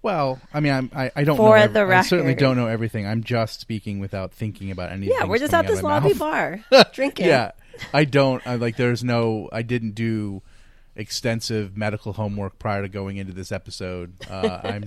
[0.03, 1.63] Well, I mean, I'm, I I don't For know.
[1.65, 2.41] ev- the I certainly record.
[2.41, 3.07] don't know everything.
[3.07, 5.17] I'm just speaking without thinking about anything.
[5.19, 6.19] Yeah, we're just at this out lobby my
[6.71, 7.27] bar drinking.
[7.27, 7.53] yeah,
[7.93, 8.47] I don't.
[8.47, 8.77] I like.
[8.77, 9.49] There's no.
[9.53, 10.43] I didn't do
[10.95, 14.15] extensive medical homework prior to going into this episode.
[14.31, 14.85] Uh, I'm.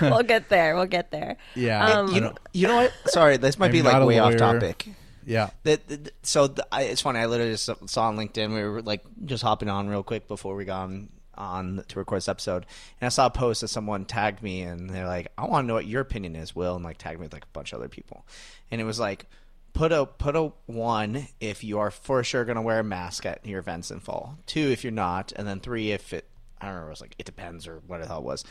[0.00, 0.74] we'll get there.
[0.76, 1.36] We'll get there.
[1.54, 1.84] Yeah.
[1.84, 2.92] Um, You know, you know what?
[3.06, 4.88] Sorry, this might I'm be like a way off topic.
[5.26, 5.50] yeah.
[5.64, 7.18] That, that- so the, I, it's funny.
[7.18, 8.54] I literally just saw on LinkedIn.
[8.54, 12.18] We were like just hopping on real quick before we got on, on to record
[12.18, 12.66] this episode,
[13.00, 15.66] and I saw a post that someone tagged me, and they're like, "I want to
[15.68, 17.78] know what your opinion is, Will," and like tagged me with like a bunch of
[17.78, 18.26] other people,
[18.70, 19.26] and it was like,
[19.72, 23.26] put a put a one if you are for sure going to wear a mask
[23.26, 24.38] at your events in fall.
[24.46, 26.26] Two if you're not, and then three if it.
[26.60, 26.86] I don't know.
[26.86, 28.44] It was like it depends or what the hell it was,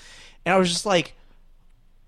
[0.45, 1.13] and I was just like,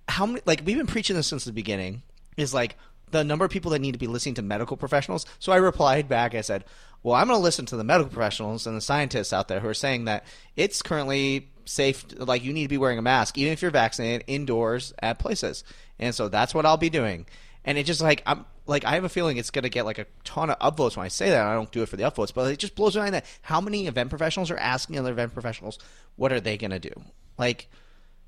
[0.08, 2.04] how many like we've been preaching this since the beginning
[2.38, 2.76] is like
[3.12, 6.10] the number of people that need to be listening to medical professionals so i replied
[6.10, 6.66] back i said
[7.04, 9.68] well i'm going to listen to the medical professionals and the scientists out there who
[9.68, 13.54] are saying that it's currently safe like you need to be wearing a mask even
[13.54, 15.64] if you're vaccinated indoors at places.
[16.00, 17.26] And so that's what i'll be doing.
[17.66, 20.00] And it just like i'm like i have a feeling it's going to get like
[20.00, 21.46] a ton of upvotes when i say that.
[21.46, 23.62] I don't do it for the upvotes but it just blows my mind that how
[23.62, 25.80] many event professionals are asking other event professionals
[26.16, 26.94] what are they going to do?
[27.38, 27.70] Like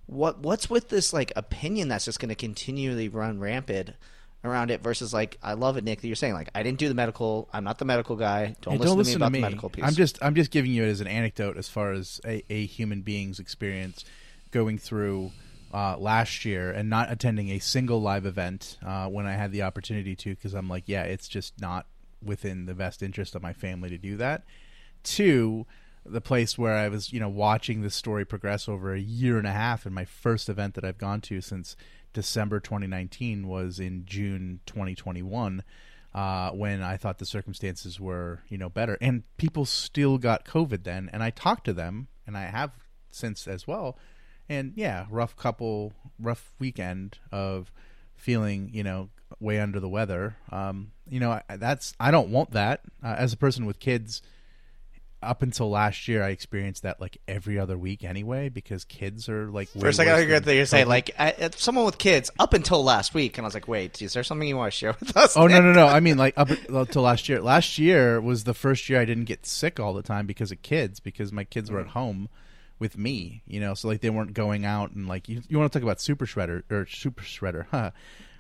[0.08, 3.92] what what's with this like opinion that's just going to continually run rampant
[4.48, 6.88] around it versus like I love it, Nick, that you're saying like I didn't do
[6.88, 8.56] the medical, I'm not the medical guy.
[8.62, 9.84] Don't, Hey, listen, to me about the medical piece.
[9.84, 12.66] I'm just I'm just giving you it as an anecdote as far as a, a
[12.66, 14.06] human being's experience
[14.52, 15.32] going through
[15.74, 19.64] uh, last year and not attending a single live event uh, when I had the
[19.64, 21.86] opportunity to because I'm like, yeah, it's just not
[22.24, 24.44] within the best interest of my family to do that.
[25.04, 25.66] Two,
[26.06, 29.48] the place where I was, you know, watching this story progress over a year and
[29.48, 31.76] a half, and my first event that I've gone to since
[32.14, 35.64] December 2019 was in June 2021.
[36.14, 40.84] Uh, when I thought the circumstances were, you know, better, and people still got COVID
[40.84, 42.72] then, and I talked to them, and I have
[43.12, 43.98] since as well,
[44.48, 47.70] and yeah, rough couple, rough weekend of
[48.16, 50.38] feeling, you know, way under the weather.
[50.52, 54.22] Um, you know, that's I don't want that uh, as a person with kids.
[55.26, 59.50] Up until last year, I experienced that like every other week anyway, because kids are
[59.50, 59.70] like.
[59.76, 61.98] way For a second, I heard than that you're saying like I, uh, someone with
[61.98, 64.72] kids up until last week, and I was like, wait, is there something you want
[64.72, 65.36] to share with us?
[65.36, 65.88] Oh no no no!
[65.88, 67.42] I mean like up until last year.
[67.42, 70.62] Last year was the first year I didn't get sick all the time because of
[70.62, 71.92] kids, because my kids were at mm.
[71.92, 72.30] home
[72.80, 73.42] with me.
[73.48, 75.42] You know, so like they weren't going out and like you.
[75.48, 77.66] You want to talk about super shredder or super shredder?
[77.72, 77.92] Huh?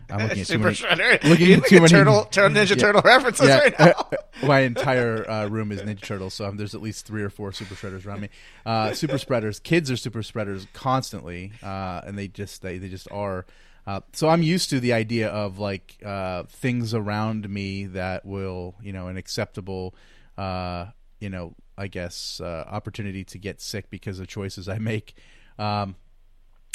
[0.09, 1.23] I'm looking at too Super many- Shredder.
[1.23, 2.75] looking at too many- turtle, turtle Ninja Yeah.
[2.75, 4.09] Turtle references yeah, right now.
[4.47, 7.51] my entire uh, room is Ninja Turtles, so um, there's at least three or four
[7.51, 8.29] super spreaders around me.
[8.65, 13.07] Uh, super spreaders, kids are super spreaders constantly, uh, and they just they, they just
[13.11, 13.45] are.
[13.87, 18.75] Uh, so I'm used to the idea of like uh, things around me that will,
[18.81, 19.93] you know, an acceptable,
[20.37, 20.87] uh,
[21.19, 25.13] you know, I guess uh, opportunity to get sick because of choices I make.
[25.59, 25.95] Um,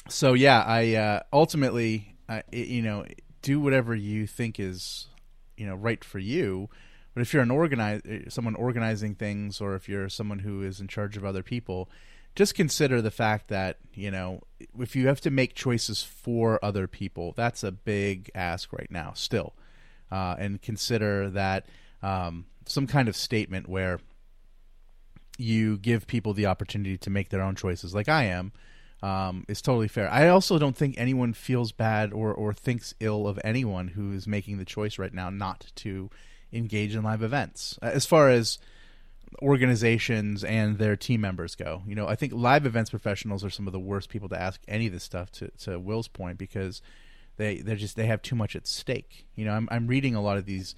[0.09, 3.05] so yeah, I uh, ultimately, uh, i- you know,
[3.43, 5.09] do whatever you think is,
[5.57, 6.71] you know, right for you.
[7.13, 10.87] But if you're an organize, someone organizing things, or if you're someone who is in
[10.89, 11.91] charge of other people,
[12.37, 14.41] just consider the fact that you know,
[14.79, 19.13] if you have to make choices for other people, that's a big ask right now,
[19.15, 19.55] still,
[20.13, 21.67] uh, and consider that
[22.03, 23.99] um, some kind of statement where
[25.39, 28.53] you give people the opportunity to make their own choices, like I am,
[29.03, 30.11] um, is totally fair.
[30.11, 34.27] I also don't think anyone feels bad or, or thinks ill of anyone who is
[34.27, 36.11] making the choice right now not to
[36.53, 37.79] engage in live events.
[37.83, 38.59] Uh, As far as
[39.43, 43.67] organizations and their team members go, you know, I think live events professionals are some
[43.67, 45.31] of the worst people to ask any of this stuff.
[45.33, 46.83] To to Will's point, because
[47.37, 49.27] they they're just they have too much at stake.
[49.35, 50.75] You know, I'm I'm reading a lot of these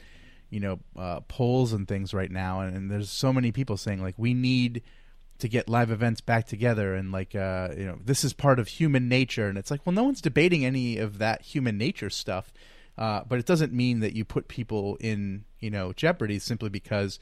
[0.51, 4.03] you know uh, polls and things right now, and, and there's so many people saying
[4.03, 4.83] like we need
[5.43, 8.69] to get live events back together and like uh, you know this is part of
[8.69, 12.53] human nature, and it's like well no one's debating any of that human nature stuff,
[12.97, 17.19] uh, but it doesn't mean that you put people in you know jeopardy simply because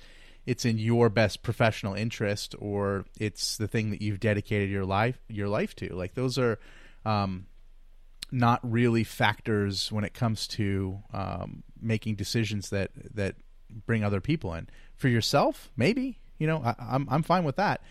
[0.47, 5.19] it's in your best professional interest or it's the thing that you've dedicated your life
[5.29, 6.59] your life to like those are
[7.05, 7.47] um,
[8.33, 13.37] not really factors when it comes to um, making decisions that that
[13.87, 14.69] bring other people in.
[14.97, 17.83] For yourself, maybe you know I, I'm I'm fine with that.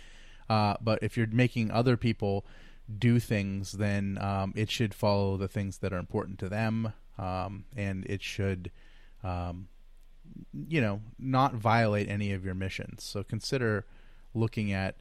[0.50, 2.46] Uh, but if you're making other people
[2.98, 7.66] do things, then um, it should follow the things that are important to them, um,
[7.76, 8.72] and it should,
[9.24, 9.68] um,
[10.68, 13.04] you know, not violate any of your missions.
[13.04, 13.86] So consider
[14.34, 14.96] looking at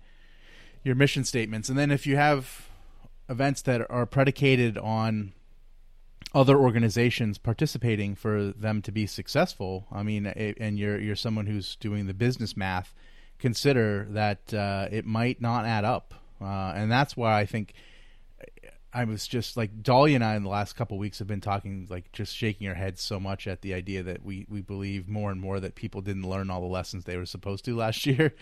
[0.85, 2.69] your mission statements, and then if you have
[3.29, 5.33] events that are predicated on
[6.35, 9.87] other organizations participating for them to be successful.
[9.91, 12.95] I mean, and you're you're someone who's doing the business math.
[13.39, 17.73] Consider that uh, it might not add up, uh, and that's why I think
[18.93, 21.41] I was just like Dolly and I in the last couple of weeks have been
[21.41, 25.09] talking, like just shaking our heads so much at the idea that we we believe
[25.09, 28.07] more and more that people didn't learn all the lessons they were supposed to last
[28.07, 28.35] year.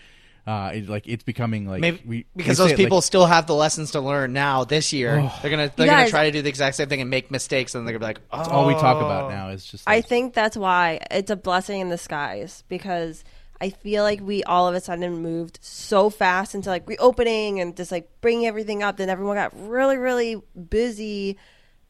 [0.47, 3.01] Uh, it, like it's becoming like Maybe we because we those say it, like- people
[3.01, 5.19] still have the lessons to learn now this year.
[5.19, 5.39] Oh.
[5.41, 7.75] They're gonna they're You gonna try to do the exact same thing and make mistakes,
[7.75, 8.37] and they're gonna be like, oh.
[8.37, 9.83] That's all we talk about now is just.
[9.85, 13.25] I think that's why it's a blessing in disguise because
[13.59, 17.75] I feel like we all of a sudden moved so fast into like reopening and
[17.75, 18.97] just like bringing everything up.
[18.97, 21.37] Then everyone got really, really busy,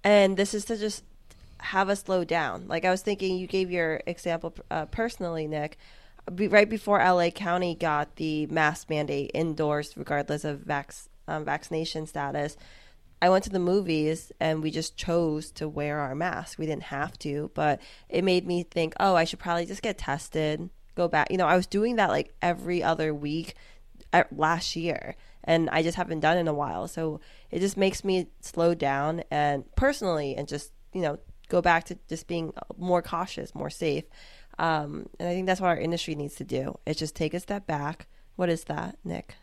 [0.03, 1.03] and this is to just
[1.59, 2.67] have us slow down.
[2.67, 5.77] Like I was thinking, you gave your example uh, personally, Nick.
[6.29, 12.57] Right before LA County got the mask mandate indoors, regardless of vax, um, vaccination status,
[13.21, 16.59] I went to the movies and we just chose to wear our mask.
[16.59, 19.97] We didn't have to, but it made me think, oh, I should probably just get
[19.97, 21.31] tested, go back.
[21.31, 23.55] You know, I was doing that like every other week
[24.11, 26.87] at last year, and I just haven't done it in a while.
[26.87, 31.85] So it just makes me slow down and personally, and just you know, go back
[31.85, 34.03] to just being more cautious, more safe.
[34.59, 36.79] Um, and I think that's what our industry needs to do.
[36.85, 38.07] It's just take a step back.
[38.35, 39.35] What is that, Nick?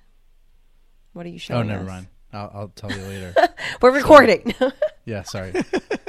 [1.13, 1.71] What are you showing?
[1.71, 1.89] oh, never us?
[1.89, 2.07] mind.
[2.33, 3.35] I'll, I'll tell you later.
[3.81, 4.53] We're recording.
[5.05, 5.53] yeah, sorry.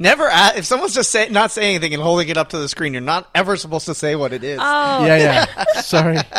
[0.00, 2.70] Never a if someone's just say, not saying anything and holding it up to the
[2.70, 4.58] screen, you're not ever supposed to say what it is.
[4.60, 5.64] oh, Yeah, yeah.
[5.82, 6.16] Sorry.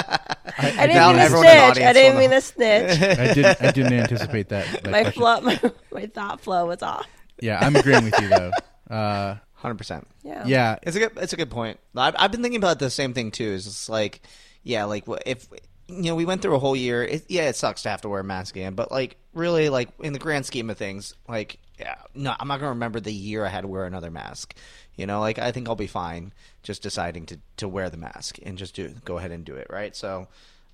[0.58, 1.86] I, I didn't mean to everyone in the snitch.
[1.86, 2.36] I didn't mean know.
[2.38, 3.02] to snitch.
[3.20, 3.62] I didn't.
[3.62, 4.84] I didn't anticipate that.
[4.84, 5.22] that my question.
[5.22, 5.60] flow, my,
[5.92, 7.08] my thought flow was off.
[7.40, 8.52] Yeah, I'm agreeing with you though.
[8.90, 10.08] Uh, hundred percent.
[10.24, 10.44] Yeah.
[10.46, 11.12] Yeah, It's a good.
[11.18, 11.80] It's a good point.
[11.96, 13.46] I've, I've been thinking about the same thing too.
[13.46, 14.22] Is it's like,
[14.64, 15.48] yeah, like if
[15.92, 17.04] you know we went through a whole year.
[17.04, 19.90] It, yeah, it sucks to have to wear a mask again, but like really, like
[20.00, 23.46] in the grand scheme of things, like yeah, no, I'm not gonna remember the year
[23.46, 24.56] I had to wear another mask.
[24.96, 26.34] You know, like I think I'll be fine
[26.64, 29.68] just deciding to to wear the mask and just do go ahead and do it.
[29.70, 29.96] Right.
[29.96, 30.28] So,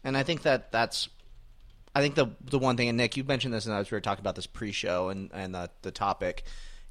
[0.03, 1.09] and I think that that's
[1.97, 4.01] I think the the one thing, and Nick, you mentioned this, and as we were
[4.01, 6.43] talking about this pre-show and and the the topic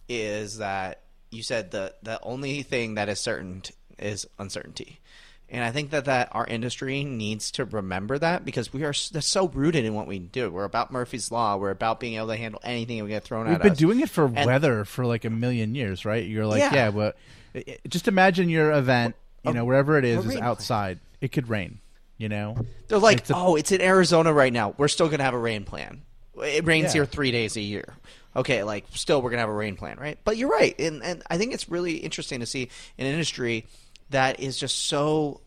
[0.08, 3.62] is that you said the the only thing that is certain
[4.00, 5.00] is uncertainty,
[5.48, 9.26] and I think that that our industry needs to remember that because we are that's
[9.26, 10.50] so rooted in what we do.
[10.50, 11.56] We're about Murphy's law.
[11.56, 14.10] We're about being able to handle anything we get thrown We've at been doing it
[14.10, 16.26] for And- weather for like a million years, right?
[16.26, 16.90] You're like, Yeah.
[16.92, 17.10] yeah,
[17.54, 20.98] i- just imagine your event, you know, wherever it is, is outside.
[21.20, 21.78] It could rain,
[22.18, 22.56] you know.
[22.88, 24.74] They're like, It's a- oh, it's in Arizona right now.
[24.76, 26.02] We're still gonna have a rain plan.
[26.42, 26.92] It rains Yeah.
[26.94, 27.94] here three days a year.
[28.34, 30.18] Okay, like still we're gonna have a rain plan, right?
[30.24, 32.68] But you're right, and and I think it's really interesting to see
[32.98, 33.64] an industry
[34.10, 35.40] that is just so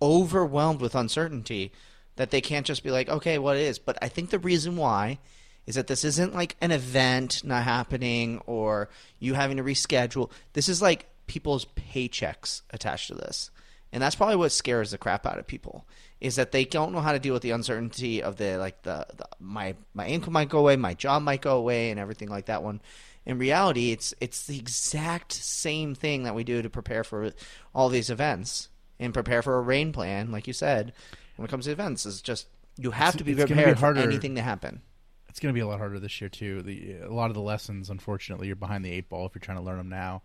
[0.00, 1.72] overwhelmed with uncertainty
[2.16, 3.78] that they can't just be like, okay, what it is.
[3.78, 5.18] But I think the reason why
[5.66, 8.88] is that this isn't like an event not happening or
[9.18, 10.30] you having to reschedule.
[10.52, 13.50] This is like people's paychecks attached to this.
[13.92, 15.86] And that's probably what scares the crap out of people
[16.20, 19.06] is that they don't know how to deal with the uncertainty of the like the,
[19.16, 22.46] the my my income might go away, my job might go away and everything like
[22.46, 22.80] that one.
[23.26, 27.32] In reality, it's it's the exact same thing that we do to prepare for
[27.74, 28.68] all these events
[29.00, 30.92] and prepare for a rain plan, like you said.
[31.36, 32.46] When it comes to events, is just
[32.76, 34.82] you have It's- to be gonna be prepared for anything to happen.
[35.28, 36.62] It's going to be a lot harder this year too.
[36.62, 39.58] The a lot of the lessons, unfortunately, you're behind the eight ball if you're trying
[39.58, 40.22] to learn them now.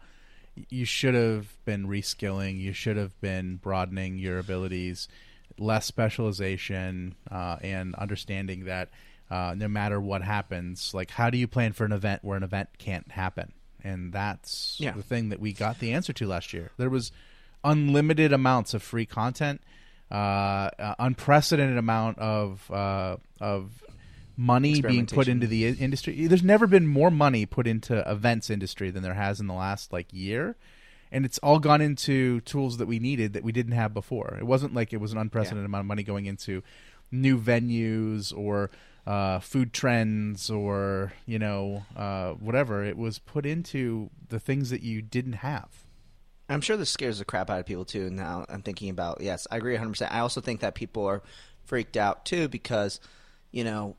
[0.70, 2.60] You should have been reskilling.
[2.60, 5.08] You should have been broadening your abilities,
[5.58, 8.90] less specialization, uh, and understanding that
[9.30, 12.44] uh, no matter what happens, like how do you plan for an event where an
[12.44, 13.52] event can't happen?
[13.84, 14.92] And that's Yeah.
[14.92, 16.72] the thing that we got the answer to last year.
[16.78, 17.12] There was
[17.64, 19.62] unlimited amounts of free content,
[20.12, 20.14] uh,
[20.80, 23.84] uh, unprecedented amount of uh, of
[24.36, 26.26] money being put into the industry.
[26.28, 29.92] There's never been more money put into events industry than there has in the last
[29.92, 30.56] like year.
[31.12, 34.38] And it's all gone into tools that we needed that we didn't have before.
[34.40, 36.64] It wasn't like it was an unprecedented amount of money going into
[37.12, 38.70] new venues or
[39.08, 42.84] uh, food trends or you know uh, whatever.
[42.84, 45.70] It was put into the things that you didn't have.
[46.48, 48.10] I'm sure this scares the crap out of people too.
[48.10, 49.90] Now I'm thinking about yes, I agree 100.
[49.92, 51.22] percent I also think that people are
[51.66, 53.00] freaked out too because
[53.52, 53.96] you know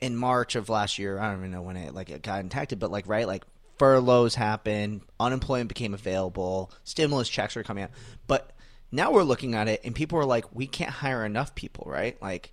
[0.00, 2.78] in March of last year, I don't even know when it like it got impacted,
[2.78, 3.44] but like right, like
[3.78, 7.90] furloughs happened, unemployment became available, stimulus checks were coming out,
[8.26, 8.52] but
[8.92, 12.20] now we're looking at it and people are like, we can't hire enough people, right?
[12.22, 12.52] Like.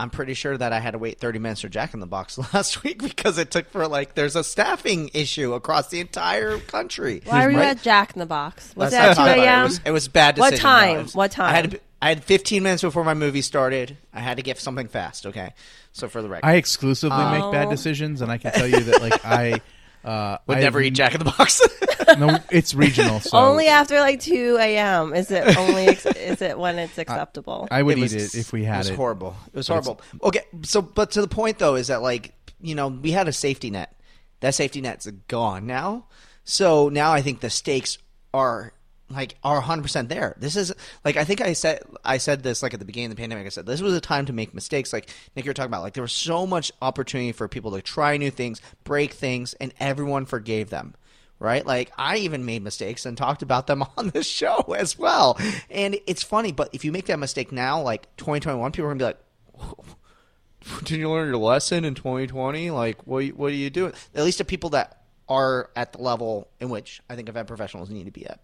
[0.00, 2.38] I'm pretty sure that I had to wait 30 minutes for Jack in the Box
[2.54, 7.22] last week because it took for like there's a staffing issue across the entire country.
[7.24, 7.68] Why were you Right?
[7.76, 8.74] at Jack in the Box?
[8.76, 9.40] Was Let's it at 2 about it.
[9.40, 9.62] It a.m.?
[9.64, 11.02] was, it was a bad What time?
[11.02, 11.70] was- What I had, time?
[11.72, 13.98] to- I had 15 minutes before my movie started.
[14.14, 15.26] I had to get something fast.
[15.26, 15.52] Okay,
[15.92, 17.70] so for the record, I exclusively make bad Oh.
[17.70, 19.60] decisions, and I can tell you that like I
[20.04, 21.60] uh, would I never eat Jack in the Box.
[22.18, 23.20] No, it's regional.
[23.20, 25.14] So Only after like 2 a.m.
[25.14, 25.86] Is it only?
[25.86, 27.68] Ex- is it when it's acceptable?
[27.70, 28.88] I would It was- eat it if we had it.
[28.88, 28.90] it.
[28.92, 29.36] was horrible.
[29.46, 30.02] It was it's- horrible.
[30.24, 33.32] Okay, so but to the point though is that like you know we had a
[33.32, 33.94] safety net.
[34.40, 36.06] That safety net's gone now.
[36.42, 37.98] So now I think the stakes
[38.34, 38.72] are
[39.10, 40.36] like are 100 percent there.
[40.38, 40.72] This is
[41.04, 43.46] like I think I said I said this like at the beginning of the pandemic.
[43.46, 44.92] I said this was a time to make mistakes.
[44.92, 48.16] Like Nick, you're talking about like there was so much opportunity for people to try
[48.16, 50.94] new things, break things, and everyone forgave them
[51.40, 51.66] right?
[51.66, 55.36] Like I even made mistakes and talked about them on the show as well.
[55.68, 58.98] And it's funny, but if you make that mistake now, like 2021, people are gonna
[58.98, 62.70] be like, "Did you learn your lesson in 2020?
[62.70, 66.48] Like, what what are you doing?" At least the people that are at the level
[66.60, 68.40] in which I think event professionals need to be at.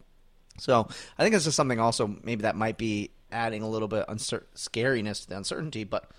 [0.59, 0.89] So
[1.19, 4.45] I think this is something also maybe that might be adding a little bit uncer-
[4.55, 6.11] scariness to the uncertainty, but.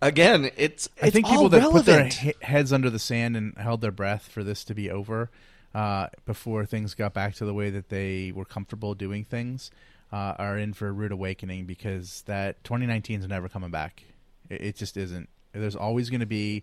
[0.00, 3.80] Again, it's, I think people that put their he- heads under the sand and held
[3.80, 5.28] their breath for this to be over
[5.74, 9.72] uh, before things got back to the way that they were comfortable doing things
[10.12, 14.02] uh, are in for a rude awakening because that 2019 is never coming back.
[14.48, 15.28] It, it just isn't.
[15.52, 16.62] There's always going to be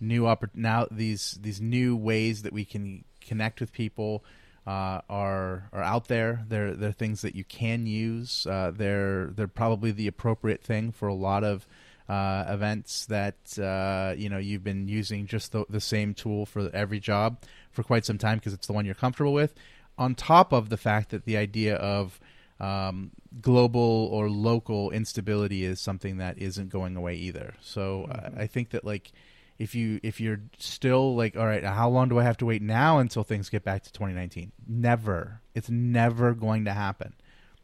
[0.00, 4.24] new oppor- now these these new ways that we can connect with people
[4.66, 6.44] uh, are are out there.
[6.48, 8.46] They're they're things that you can use.
[8.46, 11.66] Uh, they're they're probably the appropriate thing for a lot of
[12.08, 16.70] uh, events that uh, you know you've been using just the, the same tool for
[16.74, 19.54] every job for quite some time because it's the one you're comfortable with.
[19.96, 22.18] On top of the fact that the idea of
[22.58, 23.10] um,
[23.40, 27.54] global or local instability is something that isn't going away either.
[27.60, 29.12] So uh, I think that like
[29.58, 32.62] if you if you're still like all right how long do i have to wait
[32.62, 35.40] now until things get back to 2019 never.
[35.54, 37.14] It's never going to happen.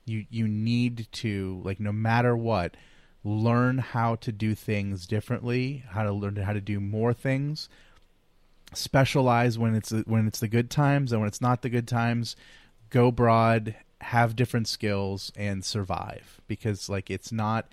[0.04, 2.76] You you need to like no matter what
[3.24, 7.68] learn how to do things differently how to learn how to do more things
[8.72, 12.34] specialize when it's when it's the good times and when it's not the good times
[12.88, 16.40] go broad have different skills and survive.
[16.46, 17.68] Because like it's not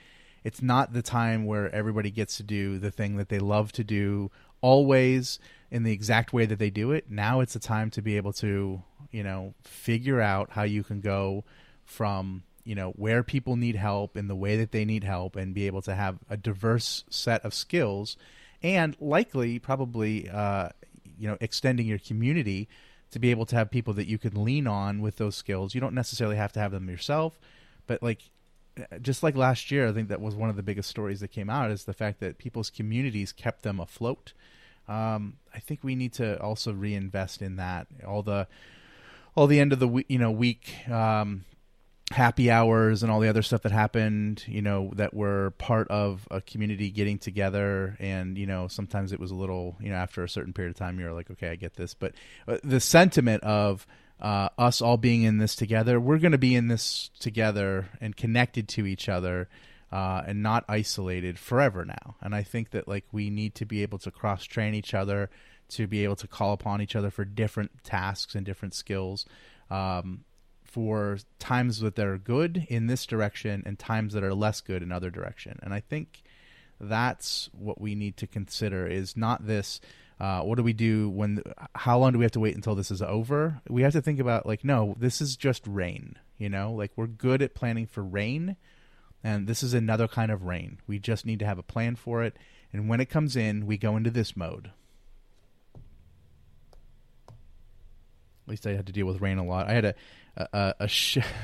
[0.48, 3.84] it's not the time where everybody gets to do the thing that they love to
[3.84, 4.32] do
[4.62, 5.40] always
[5.70, 7.12] in the exact way that they do it.
[7.12, 8.82] Now it's a time to be able to,
[9.12, 11.44] you know, figure out how you can go
[11.84, 15.54] from, you know, where people need help in the way that they need help and
[15.54, 18.16] be able to have a diverse set of skills
[18.64, 20.70] and likely probably uh,
[21.20, 22.70] you know, extending your community
[23.12, 25.76] to be able to have people that you can lean on with those skills.
[25.76, 27.38] You don't necessarily have to have them yourself,
[27.86, 28.30] but like
[29.02, 31.50] just like last year, I think that was one of the biggest stories that came
[31.50, 34.34] out is the fact that people's communities kept them afloat.
[34.88, 37.88] Um, I think we need to also reinvest in that.
[38.06, 38.48] All the
[39.36, 41.46] all the end of the week, you know, week um,
[42.12, 46.28] happy hours and all the other stuff that happened, you know, that were part of
[46.32, 47.98] a community getting together.
[48.00, 50.78] And, you know, sometimes it was a little, you know, after a certain period of
[50.78, 51.94] time, you're like, okay, I get this.
[51.94, 52.14] But
[52.48, 53.86] uh, the sentiment of,
[54.20, 56.00] uh, us all being in this together.
[56.00, 59.48] We're going to be in this together and connected to each other
[59.92, 62.16] uh, and not isolated forever now.
[62.22, 65.30] And I think that like we need to be able to cross train each other,
[65.70, 69.26] to be able to call upon each other for different tasks and different skills.
[69.70, 70.24] Um,
[70.64, 74.92] for times that are good in this direction and times that are less good in
[74.92, 75.58] other direction.
[75.64, 76.22] And I think
[76.80, 79.82] that's what we need to consider is not this
[80.20, 81.44] uh, what do we do when?
[81.76, 83.62] How long do we have to wait until this is over?
[83.70, 86.18] We have to think about like, no, this is just rain.
[86.38, 88.56] You know, like we're good at planning for rain,
[89.24, 90.80] and this is another kind of rain.
[90.88, 92.36] We just need to have a plan for it,
[92.74, 94.72] and when it comes in, we go into this mode.
[98.46, 99.68] At least I had to deal with rain a lot.
[99.68, 99.96] I had a
[100.38, 100.90] a, a,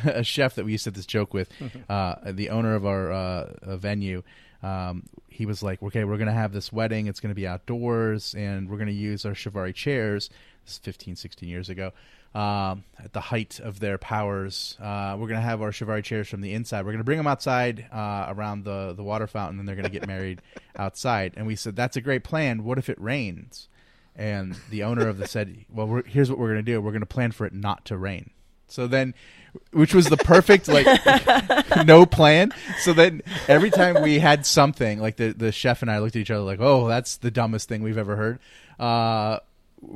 [0.05, 1.49] a chef that we used to have this joke with,
[1.89, 4.23] uh, the owner of our uh, venue
[4.63, 7.07] um, he was like, okay, we're going to have this wedding.
[7.07, 10.29] It's going to be outdoors, and we're going to use our Chiavari chairs.
[10.65, 11.91] This is 15, 16 years ago.
[12.33, 16.27] Um, at the height of their powers, uh, we're going to have our Chiavari chairs
[16.29, 16.81] from the inside.
[16.81, 19.85] We're going to bring them outside uh, around the, the water fountain, and they're going
[19.85, 20.41] to get married
[20.75, 21.33] outside.
[21.35, 22.63] And we said, that's a great plan.
[22.63, 23.67] What if it rains?
[24.15, 26.79] And the owner of the said, well, here's what we're going to do.
[26.81, 28.31] We're going to plan for it not to rain.
[28.73, 29.13] So then
[29.71, 30.87] which was the perfect like
[31.85, 32.51] no plan.
[32.79, 36.21] So then every time we had something, like the the chef and I looked at
[36.21, 38.39] each other like, "Oh, that's the dumbest thing we've ever heard."
[38.79, 39.39] Uh,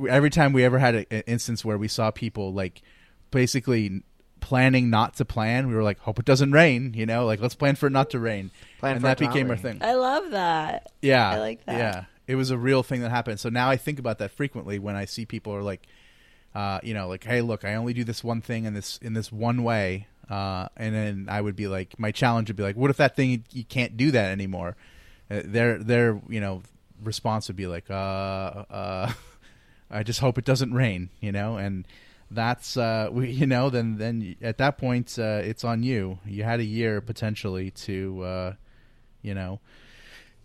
[0.08, 2.82] every time we ever had an instance where we saw people like
[3.32, 4.04] basically
[4.38, 7.56] planning not to plan, we were like, "Hope it doesn't rain," you know, like let's
[7.56, 9.78] plan for it not to rain, plan and that became our thing.
[9.80, 10.92] I love that.
[11.02, 11.78] Yeah, I like that.
[11.78, 13.40] Yeah, it was a real thing that happened.
[13.40, 15.88] So now I think about that frequently when I see people are like
[16.54, 19.12] uh, you know, like, hey, look, I only do this one thing in this in
[19.12, 22.76] this one way, uh, and then I would be like, my challenge would be like,
[22.76, 24.76] what if that thing you can't do that anymore?
[25.30, 26.62] Uh, their their you know
[27.02, 29.12] response would be like, uh, uh,
[29.90, 31.86] I just hope it doesn't rain, you know, and
[32.30, 36.18] that's uh, we, you know, then then at that point uh, it's on you.
[36.24, 38.52] You had a year potentially to, uh,
[39.22, 39.60] you know,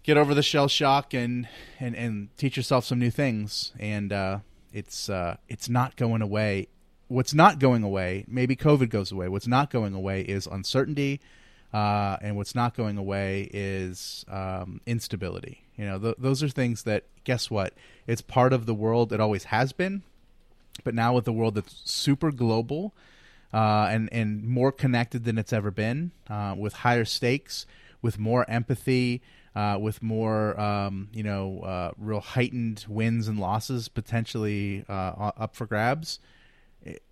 [0.04, 1.48] get over the shell shock and
[1.80, 4.12] and and teach yourself some new things and.
[4.12, 4.40] Uh,
[4.74, 6.68] it's uh, it's not going away.
[7.08, 8.26] What's not going away?
[8.28, 9.28] Maybe COVID goes away.
[9.30, 11.22] What's not going away is uncertainty,
[11.74, 15.64] uh, and what's not going away is um, instability.
[15.78, 17.74] You know, th- those are things that guess what?
[18.08, 19.14] It's part of the world.
[19.14, 20.02] It always has been,
[20.84, 22.94] but now with the world that's super global
[23.54, 27.68] uh, and and more connected than it's ever been, uh, with higher stakes,
[28.02, 29.22] with more empathy,
[29.56, 35.56] uh, with more, um, you know, uh, real heightened wins and losses potentially uh, up
[35.56, 36.20] for grabs.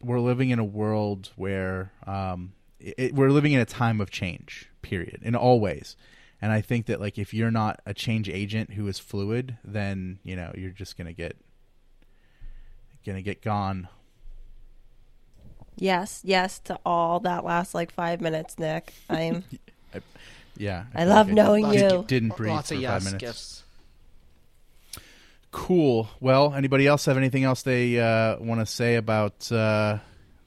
[0.02, 4.68] we're living in a world where um, it, we're living in a time of change.
[4.82, 5.96] Period, in all ways.
[6.42, 10.20] And I think that like if you're not a change agent who is fluid, then
[10.24, 11.38] you know you're just gonna get
[13.06, 13.88] gonna get gone.
[15.76, 18.94] Yes, yes to all that last like five minutes, Nick.
[19.10, 19.44] I'm.
[20.58, 22.06] Yeah, I, I love like knowing you.
[22.08, 23.24] Didn't breathe Lots for of five yes minutes.
[23.24, 23.64] Gifts.
[25.52, 26.10] Cool.
[26.20, 29.98] Well, anybody else have anything else they uh, want to say about uh,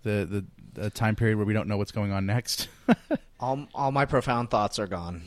[0.02, 2.68] the, the, the time period where we don't know what's going on next?
[3.40, 5.22] all all my profound thoughts are gone.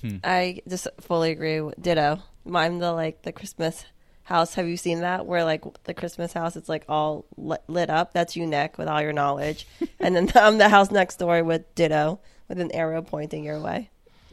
[0.00, 0.16] Hmm.
[0.24, 1.60] I just fully agree.
[1.60, 2.22] With, ditto.
[2.52, 3.84] I'm the like the Christmas
[4.24, 4.54] house.
[4.54, 5.26] Have you seen that?
[5.26, 8.12] Where like the Christmas house, it's like all lit, lit up.
[8.12, 9.66] That's you, Nick, with all your knowledge.
[10.00, 13.90] and then I'm the house next door with ditto with an arrow pointing your way.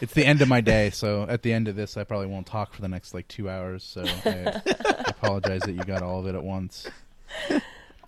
[0.00, 2.46] it's the end of my day, so at the end of this, I probably won't
[2.46, 3.82] talk for the next like two hours.
[3.82, 6.86] So I, I apologize that you got all of it at once.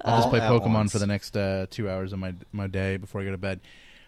[0.05, 0.93] I'll just play Pokemon once.
[0.93, 3.61] for the next uh, two hours of my my day before I go to bed.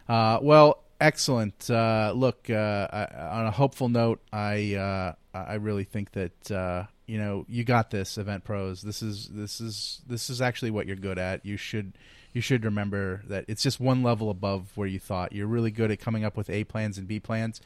[0.08, 1.70] Uh, well, excellent.
[1.70, 3.06] Uh, look, uh, I,
[3.38, 7.90] on a hopeful note, I uh, I really think that uh, you know you got
[7.90, 8.82] this, Event Pros.
[8.82, 11.44] This is this is this is actually what you're good at.
[11.44, 11.94] You should
[12.32, 15.32] you should remember that it's just one level above where you thought.
[15.32, 17.60] You're really good at coming up with A plans and B plans.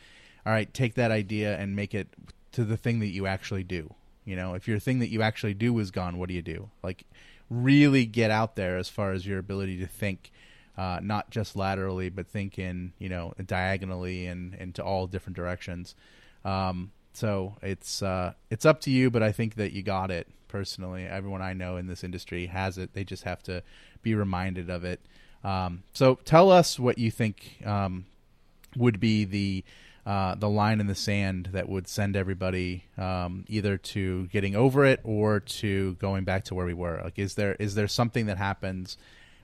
[0.46, 2.08] All right, take that idea and make it
[2.52, 3.94] to the thing that you actually do.
[4.24, 6.70] You know, if your thing that you actually do is gone, what do you do?
[6.82, 7.04] Like,
[7.50, 10.30] really get out there as far as your ability to think,
[10.78, 15.94] uh, not just laterally, but think in, you know, diagonally and into all different directions.
[16.44, 20.26] Um, so it's uh, it's up to you, but I think that you got it
[20.54, 21.04] personally.
[21.04, 22.92] Everyone I know in this industry has it.
[22.92, 23.64] They just have to
[24.02, 25.00] be reminded of it.
[25.42, 28.06] Um, so tell us what you think um,
[28.76, 29.64] would be the
[30.06, 34.84] uh, the line in the sand that would send everybody um, either to getting over
[34.84, 37.00] it or to going back to where we were.
[37.02, 38.96] Like, is there is there something that happens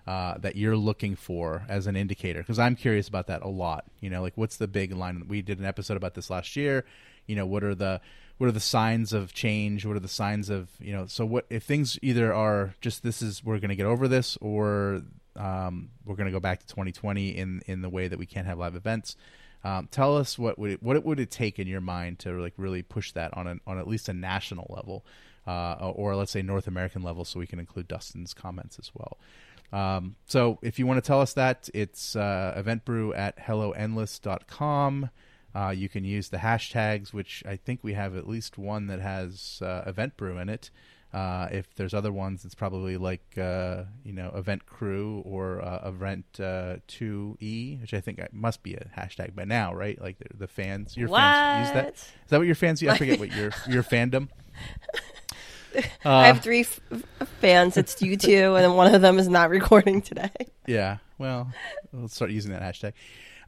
[0.07, 2.39] uh, that you're looking for as an indicator?
[2.39, 3.85] Because I'm curious about that a lot.
[3.99, 5.25] You know, like what's the big line?
[5.27, 6.85] We did an episode about this last year.
[7.27, 8.01] You know, what are the
[8.41, 9.85] what are the signs of change?
[9.85, 11.05] What are the signs of you know?
[11.05, 14.39] So what if things either are just this is we're going to get over this,
[14.41, 15.03] or
[15.37, 18.47] um, we're going to go back to 2020 in in the way that we can't
[18.47, 19.15] have live events.
[19.63, 22.41] Um, tell us what would it, what it would it take in your mind to
[22.41, 25.05] like really push that on an, on at least a national level,
[25.47, 29.19] uh, or let's say North American level, so we can include Dustin's comments as well.
[29.71, 35.11] Um, so if you want to tell us that, it's uh, eventbrew at helloendless.com.
[35.55, 39.01] Uh, you can use the hashtags, which I think we have at least one that
[39.01, 40.71] has uh, eventbrew in it.
[41.13, 45.89] Uh, if there's other ones, it's probably like uh, you know event crew or uh,
[45.89, 50.01] event uh, two e, which I think must be a hashtag by now, right?
[50.01, 51.95] Like the, the fans, your fans use that.
[51.95, 52.93] Is that what your fans use?
[52.93, 54.29] I forget what your your fandom.
[56.05, 56.81] I have three f-
[57.41, 57.77] fans.
[57.77, 60.31] It's you two, and then one of them is not recording today.
[60.67, 60.99] Yeah.
[61.19, 61.53] Well,
[61.93, 62.93] let's start using that hashtag.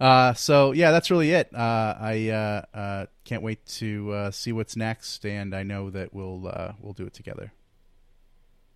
[0.03, 1.49] Uh, so yeah, that's really it.
[1.55, 6.13] Uh, I uh, uh, can't wait to uh, see what's next, and I know that
[6.13, 7.53] we'll uh, we'll do it together.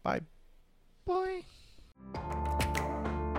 [0.04, 0.20] Bye.
[1.04, 1.42] Boy.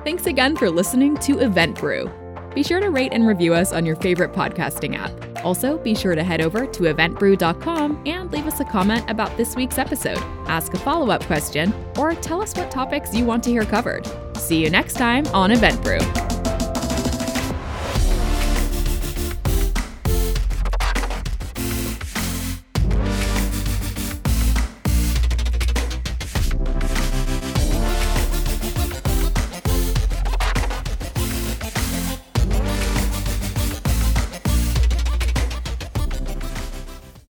[0.04, 2.12] Thanks again for listening to Event Brew.
[2.54, 5.46] Be sure to rate and review us on your favorite podcasting app.
[5.46, 9.56] Also, be sure to head over to eventbrew.com and leave us a comment about this
[9.56, 10.18] week's episode,
[10.48, 14.06] ask a follow up question, or tell us what topics you want to hear covered.
[14.36, 16.00] See you next time on Event Brew.